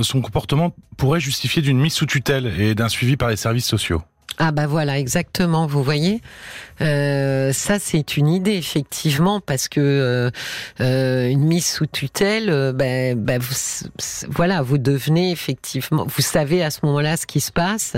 son 0.01 0.21
comportement 0.21 0.75
pourrait 0.97 1.21
justifier 1.21 1.61
d'une 1.61 1.79
mise 1.79 1.93
sous 1.93 2.05
tutelle 2.05 2.47
et 2.59 2.75
d'un 2.75 2.89
suivi 2.89 3.15
par 3.15 3.29
les 3.29 3.37
services 3.37 3.65
sociaux. 3.65 4.01
Ah 4.37 4.51
bah 4.51 4.67
voilà, 4.67 4.99
exactement, 4.99 5.65
vous 5.65 5.81
voyez. 5.81 6.21
Euh, 6.81 7.53
ça 7.53 7.79
c'est 7.79 8.17
une 8.17 8.27
idée 8.27 8.55
effectivement 8.55 9.39
parce 9.39 9.69
que 9.69 9.79
euh, 9.79 10.29
euh 10.81 11.29
une 11.29 11.45
mise 11.45 11.65
sous 11.65 11.85
tutelle, 11.85 12.49
euh, 12.49 12.73
ben, 12.73 13.17
ben 13.17 13.39
vous, 13.39 13.55
voilà, 14.29 14.61
vous 14.61 14.77
devenez 14.77 15.31
effectivement, 15.31 16.05
vous 16.05 16.21
savez 16.21 16.63
à 16.63 16.69
ce 16.69 16.79
moment-là 16.83 17.17
ce 17.17 17.25
qui 17.25 17.39
se 17.39 17.51
passe. 17.51 17.93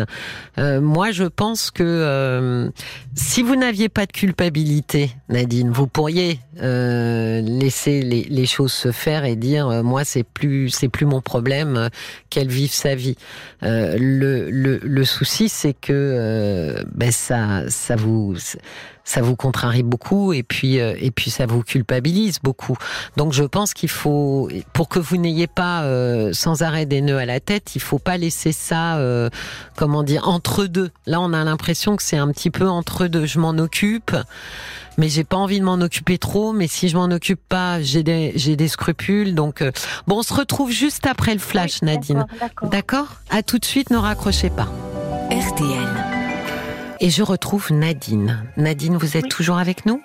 Euh, 0.60 0.80
moi 0.80 1.12
je 1.12 1.24
pense 1.24 1.72
que 1.72 2.72
si 3.16 3.42
vous 3.42 3.56
n'aviez 3.56 3.90
pas 3.90 4.06
de 4.06 4.12
culpabilité, 4.12 5.12
Nadine, 5.30 5.72
vous 5.72 5.88
pourriez 5.88 6.40
laisser 6.56 8.02
les, 8.02 8.24
les, 8.24 8.46
choses 8.46 8.74
se 8.74 8.92
faire 8.92 9.26
et 9.26 9.36
dire 9.36 9.84
moi 9.84 10.04
c'est 10.04 10.24
plus 10.24 10.70
c'est 10.70 10.88
plus 10.88 11.06
mon 11.06 11.22
problème 11.22 11.90
qu'elle 12.30 12.48
vive 12.48 12.72
sa 12.72 12.96
vie. 12.96 13.16
le, 13.62 14.50
le, 14.50 14.80
le 14.82 15.06
souci 15.06 15.50
c'est 15.50 15.74
que 15.74 16.84
ben 16.94 17.12
ça, 17.12 17.70
ça 17.70 17.96
vous, 17.96 18.36
ça 19.08 19.22
vous 19.22 19.38
contrarie 19.38 19.84
beaucoup 19.84 20.34
et 20.34 20.44
puis 20.44 20.80
euh, 20.80 20.94
et 21.00 21.12
puis 21.12 21.32
ça 21.32 21.46
vous 21.46 21.64
culpabilise 21.64 22.40
beaucoup. 22.44 22.78
Donc 23.16 23.32
je 23.32 23.44
pense 23.44 23.74
qu'il 23.74 23.90
faut, 23.90 24.50
pour 24.74 24.90
que 24.90 25.00
vous 25.00 25.18
n'ayez 25.18 25.48
pas 25.48 25.84
euh, 25.84 26.34
sans 26.34 26.62
arrêt 26.62 26.86
des 26.86 27.02
nœuds 27.02 27.18
à 27.18 27.26
la 27.26 27.40
tête, 27.40 27.76
il 27.76 27.82
faut 27.82 28.00
pas 28.00 28.18
laisser 28.18 28.52
ça, 28.52 29.00
comment 29.78 30.04
dire, 30.04 30.28
entre 30.28 30.66
deux. 30.66 30.92
Là, 31.06 31.22
on 31.22 31.32
a 31.34 31.44
l'impression 31.44 31.96
que 31.96 32.04
c'est 32.04 32.18
un 32.18 32.32
petit 32.32 32.52
peu 32.52 32.68
entre 32.68 33.08
deux. 33.08 33.26
Je 33.26 33.40
m'en 33.40 33.58
occupe 33.58 34.16
mais 34.98 35.10
j'ai 35.10 35.24
pas 35.24 35.38
envie 35.38 35.60
de 35.60 35.66
m'en 35.66 35.76
occuper 35.76 36.18
trop. 36.18 36.54
Mais 36.54 36.68
si 36.68 36.90
je 36.90 36.98
m'en 36.98 37.06
occupe 37.06 37.42
pas, 37.48 37.82
j'ai 37.82 38.04
des 38.04 38.34
j'ai 38.36 38.56
des 38.56 38.68
scrupules. 38.68 39.36
Donc 39.36 39.64
bon, 40.08 40.18
on 40.18 40.24
se 40.24 40.34
retrouve 40.34 40.72
juste 40.72 41.06
après 41.06 41.34
le 41.34 41.40
flash, 41.40 41.82
Nadine. 41.82 42.26
D'accord. 42.64 43.08
À 43.30 43.44
tout 43.44 43.60
de 43.60 43.66
suite. 43.66 43.92
Ne 43.92 43.98
raccrochez 43.98 44.50
pas. 44.50 44.68
RTL. 45.30 46.17
Et 47.00 47.10
je 47.10 47.24
retrouve 47.24 47.72
Nadine. 47.72 48.44
Nadine, 48.58 48.98
vous 48.98 49.18
êtes 49.18 49.30
toujours 49.30 49.58
avec 49.58 49.86
nous? 49.86 50.02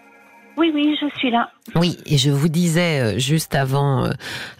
Oui, 0.57 0.71
oui, 0.75 0.97
je 1.01 1.09
suis 1.19 1.31
là. 1.31 1.51
Oui, 1.77 1.97
et 2.07 2.19
je 2.19 2.31
vous 2.31 2.49
disais 2.49 3.01
euh, 3.01 3.19
juste 3.19 3.55
avant, 3.55 4.07
euh, 4.07 4.11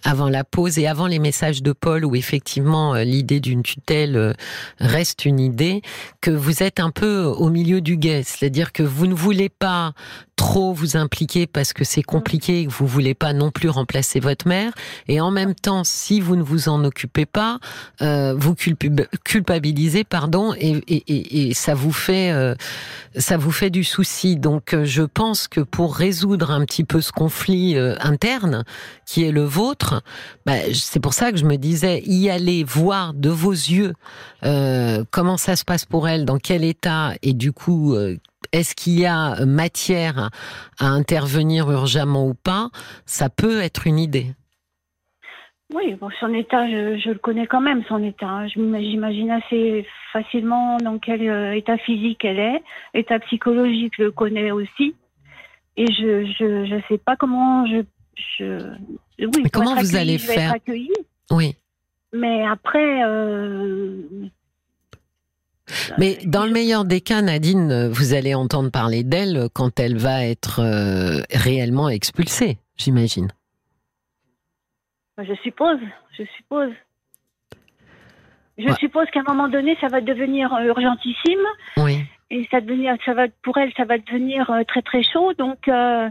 avant 0.05 0.29
la 0.29 0.45
pause 0.45 0.79
et 0.79 0.87
avant 0.87 1.05
les 1.05 1.19
messages 1.19 1.61
de 1.61 1.73
Paul, 1.73 2.05
où 2.05 2.15
effectivement 2.15 2.95
euh, 2.95 3.03
l'idée 3.03 3.41
d'une 3.41 3.61
tutelle 3.61 4.35
reste 4.79 5.25
une 5.25 5.41
idée, 5.41 5.81
que 6.21 6.31
vous 6.31 6.63
êtes 6.63 6.79
un 6.79 6.91
peu 6.91 7.23
au 7.23 7.49
milieu 7.49 7.81
du 7.81 7.97
guet, 7.97 8.23
c'est-à-dire 8.23 8.71
que 8.71 8.83
vous 8.83 9.05
ne 9.05 9.13
voulez 9.13 9.49
pas 9.49 9.93
trop 10.35 10.73
vous 10.73 10.97
impliquer 10.97 11.47
parce 11.47 11.73
que 11.73 11.83
c'est 11.83 12.03
compliqué 12.03 12.61
et 12.61 12.65
que 12.65 12.71
vous 12.71 12.87
voulez 12.87 13.13
pas 13.13 13.33
non 13.33 13.51
plus 13.51 13.69
remplacer 13.69 14.19
votre 14.19 14.47
mère. 14.47 14.73
Et 15.07 15.21
en 15.21 15.31
même 15.31 15.53
temps, 15.53 15.83
si 15.83 16.19
vous 16.19 16.35
ne 16.35 16.43
vous 16.43 16.69
en 16.69 16.83
occupez 16.83 17.25
pas, 17.25 17.59
euh, 18.01 18.33
vous 18.37 18.55
culpabilisez, 19.23 20.03
pardon, 20.03 20.53
et, 20.59 20.81
et, 20.87 21.49
et, 21.49 21.53
ça 21.53 21.75
vous 21.75 21.91
fait 21.91 22.31
euh, 22.31 22.55
ça 23.15 23.37
vous 23.37 23.51
fait 23.51 23.69
du 23.69 23.83
souci. 23.83 24.35
Donc, 24.35 24.75
je 24.83 25.03
pense 25.03 25.47
que 25.47 25.61
pour 25.61 25.95
résoudre 25.95 26.51
un 26.51 26.65
petit 26.65 26.83
peu 26.83 26.92
ce 27.01 27.11
conflit 27.11 27.77
euh, 27.77 27.95
interne 28.01 28.63
qui 29.05 29.23
est 29.23 29.31
le 29.31 29.43
vôtre, 29.43 30.01
bah, 30.45 30.53
c'est 30.73 31.01
pour 31.01 31.13
ça 31.13 31.31
que 31.31 31.37
je 31.37 31.45
me 31.45 31.57
disais 31.57 32.01
y 32.05 32.29
aller 32.29 32.63
voir 32.63 33.13
de 33.13 33.29
vos 33.29 33.51
yeux 33.51 33.93
euh, 34.43 35.03
comment 35.11 35.37
ça 35.37 35.55
se 35.55 35.65
passe 35.65 35.85
pour 35.85 36.07
elle, 36.07 36.25
dans 36.25 36.37
quel 36.37 36.63
état, 36.63 37.13
et 37.21 37.33
du 37.33 37.51
coup 37.51 37.95
est-ce 38.51 38.75
qu'il 38.75 38.99
y 38.99 39.05
a 39.05 39.45
matière 39.45 40.29
à 40.79 40.87
intervenir 40.87 41.71
urgemment 41.71 42.27
ou 42.27 42.33
pas 42.33 42.69
Ça 43.05 43.29
peut 43.29 43.61
être 43.61 43.87
une 43.87 43.99
idée. 43.99 44.27
Oui, 45.73 45.97
son 46.19 46.33
état, 46.33 46.67
je, 46.69 47.09
le 47.09 47.17
connais 47.17 47.47
quand 47.47 47.61
même, 47.61 47.83
son 47.87 48.03
état. 48.03 48.27
Hein. 48.27 48.47
J'imagine 48.47 49.31
assez 49.31 49.87
facilement 50.11 50.77
dans 50.77 50.99
quel 50.99 51.27
euh, 51.27 51.55
état 51.55 51.77
physique 51.77 52.23
elle 52.23 52.39
est. 52.39 52.63
État 52.93 53.17
psychologique, 53.19 53.93
je 53.97 54.03
le 54.03 54.11
connais 54.11 54.51
aussi. 54.51 54.95
Et 55.77 55.87
je 55.87 56.75
ne 56.75 56.81
sais 56.87 56.97
pas 56.97 57.15
comment 57.15 57.65
je 57.65 57.83
je, 58.37 58.69
oui, 59.19 59.41
Mais 59.43 59.49
comment 59.49 59.75
vous 59.75 59.95
allez 59.95 60.19
je 60.19 60.27
vais 60.27 60.33
faire 60.35 60.49
être 60.49 60.55
accueillie. 60.55 60.91
Oui. 61.31 61.55
Mais 62.13 62.45
après, 62.45 63.03
euh, 63.03 64.03
Mais 65.97 66.19
dans 66.25 66.45
le 66.45 66.51
meilleur 66.51 66.85
des 66.85 67.01
cas, 67.01 67.23
Nadine, 67.23 67.87
vous 67.89 68.13
allez 68.13 68.35
entendre 68.35 68.69
parler 68.69 69.03
d'elle 69.03 69.47
quand 69.53 69.79
elle 69.79 69.97
va 69.97 70.23
être 70.25 70.59
euh, 70.59 71.21
réellement 71.31 71.89
expulsée, 71.89 72.59
j'imagine. 72.77 73.29
je 75.17 75.33
suppose, 75.41 75.79
je 76.17 76.23
suppose. 76.37 76.71
Je 78.59 78.67
Ouais. 78.67 78.75
suppose 78.79 79.07
qu'à 79.11 79.21
un 79.21 79.33
moment 79.33 79.47
donné, 79.47 79.75
ça 79.81 79.87
va 79.87 79.99
devenir 80.01 80.53
euh, 80.53 80.65
urgentissime 80.65 81.39
Oui. 81.77 82.03
Et 82.33 82.47
ça 82.49 83.13
va 83.13 83.27
pour 83.43 83.57
elle, 83.57 83.71
ça 83.77 83.85
va 83.85 83.97
devenir 83.97 84.49
euh, 84.49 84.63
très 84.67 84.81
très 84.81 85.03
chaud. 85.03 85.33
Donc 85.33 85.67
euh, 85.67 86.09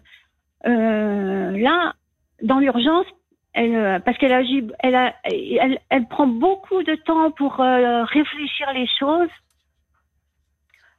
euh, 0.67 1.59
là, 1.59 1.95
dans 2.43 2.59
l'urgence, 2.59 3.07
elle, 3.55 4.01
parce 4.05 4.17
qu'elle 4.19 4.33
agit, 4.33 4.65
elle, 4.79 4.95
a, 4.95 5.15
elle, 5.25 5.79
elle 5.91 6.07
prend 6.07 6.27
beaucoup 6.27 6.83
de 6.83 6.95
temps 6.95 7.31
pour 7.33 7.61
euh, 7.61 8.05
réfléchir 8.05 8.73
les 8.73 8.87
choses. 8.99 9.29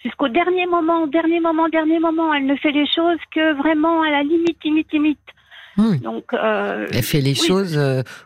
Jusqu'au 0.04 0.28
dernier 0.28 0.66
moment, 0.66 1.08
dernier 1.08 1.40
moment, 1.40 1.70
dernier 1.70 2.00
moment, 2.00 2.34
elle 2.34 2.46
ne 2.46 2.58
fait 2.58 2.72
les 2.72 2.86
choses 2.86 3.20
que 3.34 3.54
vraiment 3.54 4.02
à 4.02 4.10
la 4.12 4.24
limite, 4.24 4.62
limite, 4.64 4.92
limite. 4.92 5.20
Donc, 6.04 6.34
euh, 6.34 6.86
Elle 6.92 7.02
fait 7.02 7.22
les 7.22 7.32
oui, 7.32 7.48
choses 7.48 7.80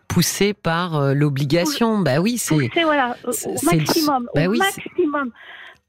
poussées 0.10 0.54
par 0.54 1.14
l'obligation. 1.14 2.00
Bah 2.00 2.20
oui, 2.20 2.38
c'est. 2.38 2.56
voilà, 2.84 3.16
au, 3.24 3.54
maximum, 3.64 4.28
bah 4.36 4.48
au 4.48 4.52
oui, 4.52 4.60
c'est- 4.72 4.84
maximum. 4.86 5.32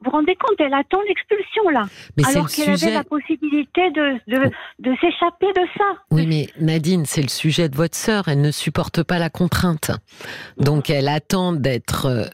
Vous 0.01 0.11
vous 0.11 0.17
rendez 0.17 0.37
compte, 0.37 0.61
elle 0.61 0.75
attend 0.75 1.01
l'expulsion 1.09 1.69
là, 1.71 1.87
Mais 2.17 2.25
alors 2.27 2.49
qu'elle 2.49 2.71
avait 2.71 2.93
la 2.93 3.03
possibilité 3.03 3.91
de, 3.91 4.15
de, 4.29 4.51
de 4.79 4.95
s'échapper 5.01 5.53
de 5.57 5.67
ça. 5.77 5.85
Oui, 6.13 6.27
mais 6.27 6.49
Nadine, 6.61 7.05
c'est 7.05 7.23
le 7.23 7.29
sujet 7.29 7.69
de 7.69 7.77
votre 7.77 7.97
sœur. 7.97 8.29
Elle 8.29 8.41
ne 8.41 8.53
supporte 8.53 9.03
pas 9.03 9.19
la 9.19 9.29
contrainte. 9.29 9.91
Donc, 10.57 10.89
elle 10.89 11.09
attend 11.09 11.53
d'être 11.53 12.07
euh, 12.07 12.25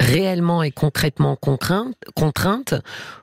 réellement 0.00 0.62
et 0.62 0.70
concrètement 0.70 1.36
contrainte, 1.36 1.94
contrainte 2.16 2.74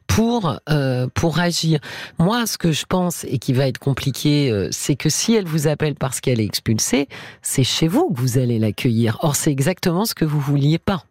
pour 0.07 0.59
euh, 0.69 1.07
pour 1.13 1.39
agir. 1.39 1.79
Moi, 2.17 2.45
ce 2.45 2.57
que 2.57 2.71
je 2.71 2.85
pense 2.85 3.23
et 3.25 3.37
qui 3.39 3.53
va 3.53 3.67
être 3.67 3.79
compliqué, 3.79 4.51
euh, 4.51 4.69
c'est 4.71 4.95
que 4.95 5.09
si 5.09 5.35
elle 5.35 5.45
vous 5.45 5.67
appelle 5.67 5.95
parce 5.95 6.19
qu'elle 6.21 6.39
est 6.39 6.45
expulsée, 6.45 7.07
c'est 7.41 7.63
chez 7.63 7.87
vous 7.87 8.11
que 8.11 8.19
vous 8.19 8.37
allez 8.37 8.59
l'accueillir. 8.59 9.17
Or, 9.21 9.35
c'est 9.35 9.51
exactement 9.51 10.05
ce 10.05 10.13
que 10.13 10.25
vous 10.25 10.39
vouliez 10.39 10.77
pas. 10.77 11.03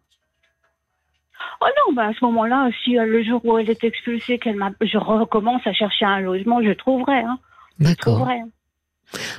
Oh 1.61 1.65
non, 1.65 1.93
bah 1.93 2.07
à 2.07 2.13
ce 2.13 2.23
moment-là, 2.25 2.69
si 2.83 2.97
euh, 2.97 3.05
le 3.05 3.23
jour 3.23 3.41
où 3.43 3.57
elle 3.57 3.69
est 3.69 3.83
expulsée, 3.83 4.39
qu'elle 4.39 4.55
m'a, 4.55 4.71
je 4.81 4.97
recommence 4.97 5.65
à 5.65 5.73
chercher 5.73 6.05
un 6.05 6.21
logement, 6.21 6.61
je 6.61 6.71
trouverai. 6.71 7.19
Hein, 7.19 7.37
D'accord. 7.79 8.27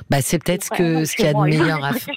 Bah, 0.09 0.21
c'est 0.21 0.43
peut-être 0.43 0.65
ce 0.65 0.69
que 0.69 1.05
ce 1.05 1.15
qu'il 1.15 1.25
y 1.25 1.27
a 1.29 1.33
de 1.33 1.39
meilleur 1.39 1.83
à 1.83 1.93
faire. 1.93 2.15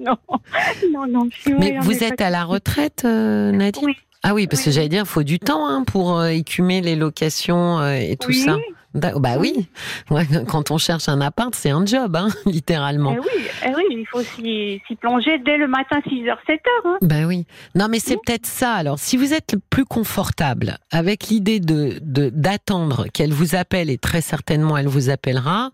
Non, 0.00 1.06
non, 1.08 1.28
Mais 1.58 1.78
vous 1.80 2.02
êtes 2.02 2.20
à 2.20 2.30
la 2.30 2.44
retraite, 2.44 3.02
euh, 3.04 3.50
Nadine. 3.52 3.90
Ah 4.22 4.32
oui, 4.32 4.46
parce 4.46 4.62
que 4.62 4.70
j'allais 4.70 4.88
dire, 4.88 5.02
il 5.02 5.08
faut 5.08 5.22
du 5.22 5.38
temps 5.38 5.66
hein, 5.66 5.84
pour 5.84 6.18
euh, 6.18 6.28
écumer 6.28 6.80
les 6.80 6.96
locations 6.96 7.78
euh, 7.80 7.92
et 7.92 8.16
tout 8.16 8.28
oui. 8.28 8.36
ça. 8.36 8.56
Bah 8.94 9.36
oui, 9.38 9.68
Ouais, 10.10 10.26
quand 10.48 10.70
on 10.70 10.78
cherche 10.78 11.08
un 11.08 11.20
appart, 11.20 11.54
c'est 11.54 11.70
un 11.70 11.84
job, 11.84 12.14
hein, 12.16 12.28
littéralement. 12.46 13.12
Eh 13.16 13.18
oui, 13.18 13.44
eh 13.66 13.68
oui, 13.76 13.82
il 13.90 14.06
faut 14.06 14.22
s'y 14.22 14.80
plonger 15.00 15.38
dès 15.44 15.56
le 15.56 15.66
matin 15.66 15.98
6h, 16.06 16.36
7h. 16.48 16.58
Hein. 16.84 16.98
Ben 17.02 17.24
oui. 17.26 17.44
Non, 17.74 17.88
mais 17.88 17.98
c'est 17.98 18.16
peut-être 18.24 18.46
ça. 18.46 18.72
Alors, 18.74 18.98
si 18.98 19.16
vous 19.16 19.34
êtes 19.34 19.52
le 19.54 19.58
plus 19.70 19.84
confortable 19.84 20.78
avec 20.92 21.26
l'idée 21.28 21.58
de 21.60 21.98
de- 22.02 22.30
d'attendre 22.30 23.06
qu'elle 23.12 23.32
vous 23.32 23.54
appelle 23.56 23.90
et 23.90 23.98
très 23.98 24.20
certainement 24.20 24.76
elle 24.78 24.86
vous 24.88 25.10
appellera, 25.10 25.70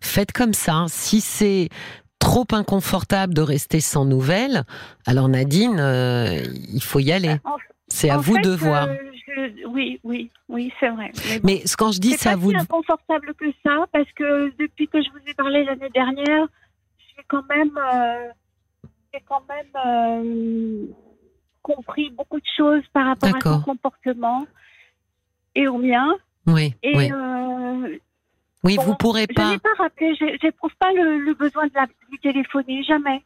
faites 0.00 0.32
comme 0.32 0.54
ça. 0.54 0.86
Si 0.88 1.20
c'est 1.20 1.68
trop 2.18 2.46
inconfortable 2.52 3.34
de 3.34 3.42
rester 3.42 3.80
sans 3.80 4.04
nouvelles, 4.04 4.62
alors 5.06 5.28
Nadine, 5.28 5.78
euh, 5.80 6.40
il 6.72 6.82
faut 6.82 7.00
y 7.00 7.12
aller. 7.12 7.36
C'est 7.94 8.10
à 8.10 8.18
en 8.18 8.20
vous 8.20 8.34
fait, 8.36 8.40
de 8.42 8.50
voir. 8.54 8.88
euh, 8.88 8.96
je- 9.26 9.66
oui, 9.66 10.00
oui, 10.02 10.30
oui, 10.48 10.72
c'est 10.80 10.88
vrai. 10.88 11.10
Mais 11.28 11.38
bon. 11.38 11.46
Mais 11.46 11.66
ce- 11.66 11.76
quand 11.76 11.92
je 11.92 12.00
dis 12.00 12.10
C'est 12.12 12.18
c'est 12.18 12.28
à 12.30 12.32
pas 12.32 12.38
vous 12.38 12.50
si 12.50 12.56
de 12.56 12.60
inconfortable 12.62 13.34
que 13.34 13.46
ça, 13.64 13.86
parce 13.92 14.10
que 14.12 14.50
depuis 14.58 14.88
que 14.88 15.02
je 15.02 15.10
vous 15.10 15.18
ai 15.26 15.34
parlé 15.34 15.64
l'année 15.64 15.90
dernière, 15.90 16.46
j'ai 17.16 17.22
quand 17.28 17.46
même, 17.48 17.76
euh, 17.78 18.28
quand 19.28 19.42
même 19.48 19.66
euh, 19.86 20.86
compris 21.62 22.10
beaucoup 22.10 22.38
de 22.40 22.46
choses 22.56 22.82
par 22.92 23.06
rapport 23.06 23.28
à 23.34 23.40
son 23.40 23.60
comportement 23.62 24.46
et 25.54 25.68
au 25.68 25.78
mien. 25.78 26.14
Oui, 26.46 26.74
Et 26.82 26.96
oui. 26.96 27.10
euh, 27.12 27.98
Oui, 28.64 28.76
bon, 28.76 28.82
vous 28.82 28.96
pourrez 28.96 29.26
je 29.28 29.34
pas. 29.34 29.50
n'ai 29.50 29.58
pas 29.58 29.74
rappelé, 29.78 30.14
je 30.14 30.24
j'éprouve 30.40 30.74
pas 30.78 30.92
le, 30.92 31.18
le 31.18 31.34
besoin 31.34 31.66
de 31.66 31.72
la 31.74 31.86
lui 32.10 32.18
téléphoner, 32.18 32.82
jamais. 32.84 33.22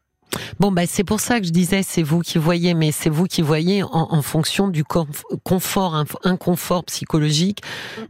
Bon, 0.60 0.70
bah, 0.70 0.86
c'est 0.86 1.04
pour 1.04 1.20
ça 1.20 1.40
que 1.40 1.46
je 1.46 1.50
disais, 1.52 1.82
c'est 1.82 2.02
vous 2.02 2.20
qui 2.20 2.38
voyez, 2.38 2.74
mais 2.74 2.92
c'est 2.92 3.10
vous 3.10 3.24
qui 3.26 3.42
voyez 3.42 3.82
en, 3.82 3.88
en 4.10 4.22
fonction 4.22 4.68
du 4.68 4.82
conf- 4.82 5.22
confort, 5.44 6.04
inconfort 6.24 6.84
psychologique 6.84 7.62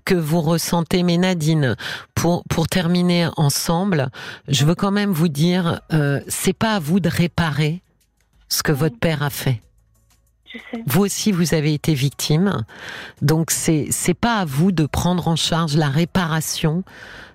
que 0.05 0.14
vous 0.14 0.40
ressentez. 0.40 1.02
Mais 1.02 1.18
Nadine, 1.18 1.76
pour, 2.14 2.42
pour 2.48 2.66
terminer 2.68 3.29
ensemble, 3.37 4.11
je 4.48 4.64
veux 4.64 4.74
quand 4.74 4.90
même 4.92 5.12
vous 5.12 5.29
dire, 5.29 5.81
euh, 5.92 6.20
c'est 6.29 6.52
pas 6.52 6.74
à 6.74 6.79
vous 6.79 7.00
de 7.00 7.09
réparer 7.09 7.83
ce 8.48 8.62
que 8.62 8.72
votre 8.72 8.98
père 8.98 9.22
a 9.22 9.31
fait. 9.31 9.61
Vous 10.86 11.02
aussi, 11.02 11.32
vous 11.32 11.54
avez 11.54 11.74
été 11.74 11.94
victime. 11.94 12.64
Donc, 13.22 13.50
c'est, 13.50 13.88
c'est 13.90 14.14
pas 14.14 14.36
à 14.36 14.44
vous 14.44 14.72
de 14.72 14.86
prendre 14.86 15.28
en 15.28 15.36
charge 15.36 15.76
la 15.76 15.88
réparation 15.88 16.84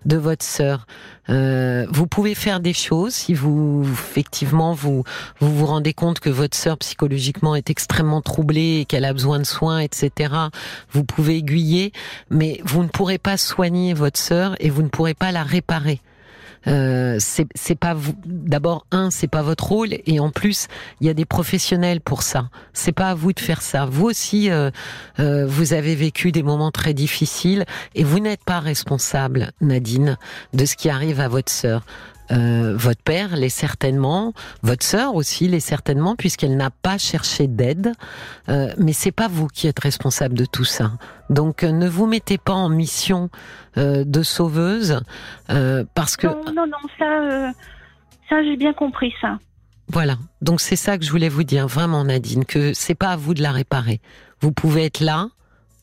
de 0.06 0.18
votre 0.18 0.44
sœur. 0.44 0.88
Euh, 1.30 1.86
vous 1.90 2.08
pouvez 2.08 2.34
faire 2.36 2.60
des 2.60 2.74
choses 2.74 3.14
si 3.14 3.34
vous, 3.34 3.84
effectivement, 3.92 4.74
vous, 4.74 5.04
vous 5.40 5.56
vous 5.56 5.66
rendez 5.66 5.94
compte 5.94 6.20
que 6.20 6.30
votre 6.30 6.58
sœur 6.58 6.78
psychologiquement 6.78 7.56
est 7.56 7.70
extrêmement 7.70 8.22
troublée 8.22 8.80
et 8.82 8.86
qu'elle 8.86 9.06
a 9.06 9.14
besoin 9.14 9.40
de 9.40 9.44
soins, 9.44 9.80
etc. 9.80 10.34
Vous 10.92 11.04
pouvez 11.04 11.38
aiguiller, 11.38 11.94
mais 12.30 12.60
vous 12.64 12.84
ne 12.84 12.90
pourrez 12.90 13.20
pas 13.20 13.38
soigner 13.38 13.94
votre 13.94 14.20
sœur 14.20 14.56
et 14.60 14.70
vous 14.70 14.82
ne 14.82 14.90
pourrez 14.90 15.14
pas 15.14 15.32
la 15.32 15.44
réparer. 15.44 16.02
Euh, 16.68 17.18
c'est 17.20 17.76
pas. 17.76 17.96
D'abord, 18.26 18.86
un, 18.92 19.10
c'est 19.10 19.28
pas 19.28 19.42
votre 19.42 19.68
rôle, 19.68 19.96
et 20.06 20.20
en 20.20 20.30
plus, 20.30 20.68
il 21.00 21.08
y 21.08 21.10
a 21.10 21.14
des 21.14 21.26
professionnels 21.26 22.02
pour 22.02 22.24
ça. 22.24 22.50
C'est 22.74 22.92
pas 22.92 23.10
à 23.10 23.16
vous 23.16 23.34
de 23.34 23.40
faire 23.40 23.62
ça. 23.62 23.86
Vous 23.86 24.06
aussi, 24.06 24.52
euh, 24.52 24.70
euh, 25.20 25.46
vous 25.46 25.74
avez 25.74 25.96
vécu 25.96 26.32
des 26.32 26.44
moments 26.44 26.72
très 26.72 26.94
difficiles, 26.94 27.66
et 27.96 28.04
vous 28.04 28.20
n'êtes 28.20 28.44
pas 28.44 28.60
responsable, 28.60 29.52
Nadine, 29.62 30.18
de 30.54 30.66
ce 30.66 30.76
qui 30.76 30.90
arrive 30.90 31.20
à 31.20 31.28
votre 31.28 31.52
sœur. 31.52 31.84
Euh, 32.32 32.76
votre 32.78 33.02
père 33.02 33.36
l'est 33.36 33.50
certainement, 33.50 34.34
votre 34.62 34.86
sœur 34.86 35.16
aussi 35.16 35.48
l'est 35.48 35.60
certainement, 35.60 36.16
puisqu'elle 36.16 36.56
n'a 36.56 36.70
pas 36.70 36.98
cherché 36.98 37.48
d'aide. 37.48 37.92
Euh, 38.50 38.74
mais 38.78 38.94
c'est 38.94 39.12
pas 39.12 39.28
vous 39.28 39.48
qui 39.48 39.68
êtes 39.68 39.80
responsable 39.80 40.36
de 40.36 40.46
tout 40.46 40.64
ça. 40.64 40.94
Donc 41.30 41.64
euh, 41.64 41.72
ne 41.72 41.90
vous 41.90 42.06
mettez 42.08 42.38
pas 42.38 42.54
en 42.54 42.70
mission 42.70 43.30
euh, 43.78 44.04
de 44.06 44.24
sauveuse, 44.24 45.02
parce 45.94 46.16
que 46.18 46.28
Non, 46.28 46.44
non, 46.56 46.68
non, 46.68 46.90
ça, 46.98 47.52
ça 48.30 48.44
j'ai 48.44 48.56
bien 48.56 48.74
compris 48.74 49.14
ça. 49.20 49.38
voilà. 49.90 50.16
Donc 50.42 50.62
c'est 50.62 50.76
ça 50.78 50.98
que 50.98 51.04
je 51.04 51.12
voulais 51.12 51.30
vous 51.30 51.44
dire 51.44 51.68
vraiment, 51.68 52.04
Nadine, 52.06 52.46
que 52.46 52.74
c'est 52.74 52.96
pas 52.96 53.10
à 53.10 53.16
vous 53.18 53.34
de 53.34 53.42
la 53.42 53.52
réparer. 53.52 54.00
Vous 54.40 54.52
pouvez 54.52 54.86
être 54.86 55.02
là 55.02 55.28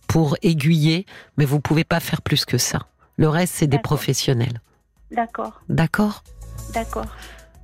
pour 0.07 0.37
aiguiller, 0.43 1.05
mais 1.37 1.45
vous 1.45 1.61
pouvez 1.61 1.85
pas 1.85 2.01
faire 2.01 2.23
plus 2.23 2.45
que 2.47 2.57
ça. 2.57 2.87
Le 3.19 3.29
reste, 3.29 3.55
c'est 3.57 3.67
des 3.67 3.79
professionnels. 3.79 4.61
D'accord, 5.11 5.61
D'accord? 5.69 6.23
D'accord. 6.73 7.07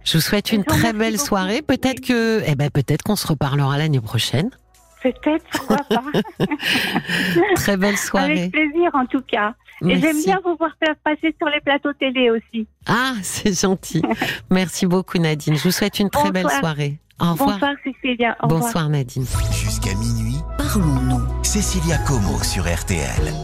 Je 0.05 0.19
vous 0.19 0.23
souhaite 0.23 0.53
une 0.53 0.65
très 0.65 0.93
belle 0.93 1.15
beaucoup. 1.15 1.27
soirée. 1.27 1.63
Peut-être 1.63 2.01
que, 2.01 2.43
eh 2.47 2.55
ben, 2.55 2.71
peut-être 2.71 3.03
qu'on 3.03 3.17
se 3.17 3.27
reparlera 3.27 3.79
l'année 3.79 4.01
prochaine. 4.01 4.51
Peut-être, 5.03 5.45
pourquoi 5.53 5.77
pas. 5.89 6.03
Très 7.57 7.77
belle 7.77 7.99
soirée. 7.99 8.41
Avec 8.41 8.53
plaisir 8.53 8.91
en 8.95 9.05
tout 9.05 9.21
cas. 9.21 9.55
Et 9.83 9.91
j'aime 10.01 10.01
Merci. 10.01 10.25
bien 10.27 10.41
vous 10.43 10.57
voir 10.57 10.71
faire 10.83 10.95
passer 11.05 11.35
sur 11.37 11.49
les 11.49 11.61
plateaux 11.61 11.93
télé 11.93 12.31
aussi. 12.31 12.67
Ah, 12.87 13.13
c'est 13.23 13.59
gentil. 13.61 14.03
Merci 14.51 14.87
beaucoup, 14.87 15.19
Nadine. 15.19 15.57
Je 15.57 15.63
vous 15.65 15.73
souhaite 15.73 15.99
une 15.99 16.09
très 16.09 16.31
belle 16.31 16.49
soirée. 16.49 16.99
Au 17.21 17.33
revoir. 17.33 17.59
Bonsoir 17.59 17.75
Cécilia. 17.85 18.37
Au 18.43 18.47
revoir. 18.47 18.63
Bonsoir, 18.63 18.89
Nadine. 18.89 19.27
Jusqu'à 19.53 19.95
minuit, 19.95 20.39
parlons-nous. 20.57 21.45
Cécilia 21.45 21.99
Como 21.99 22.43
sur 22.43 22.65
RTL. 22.65 23.35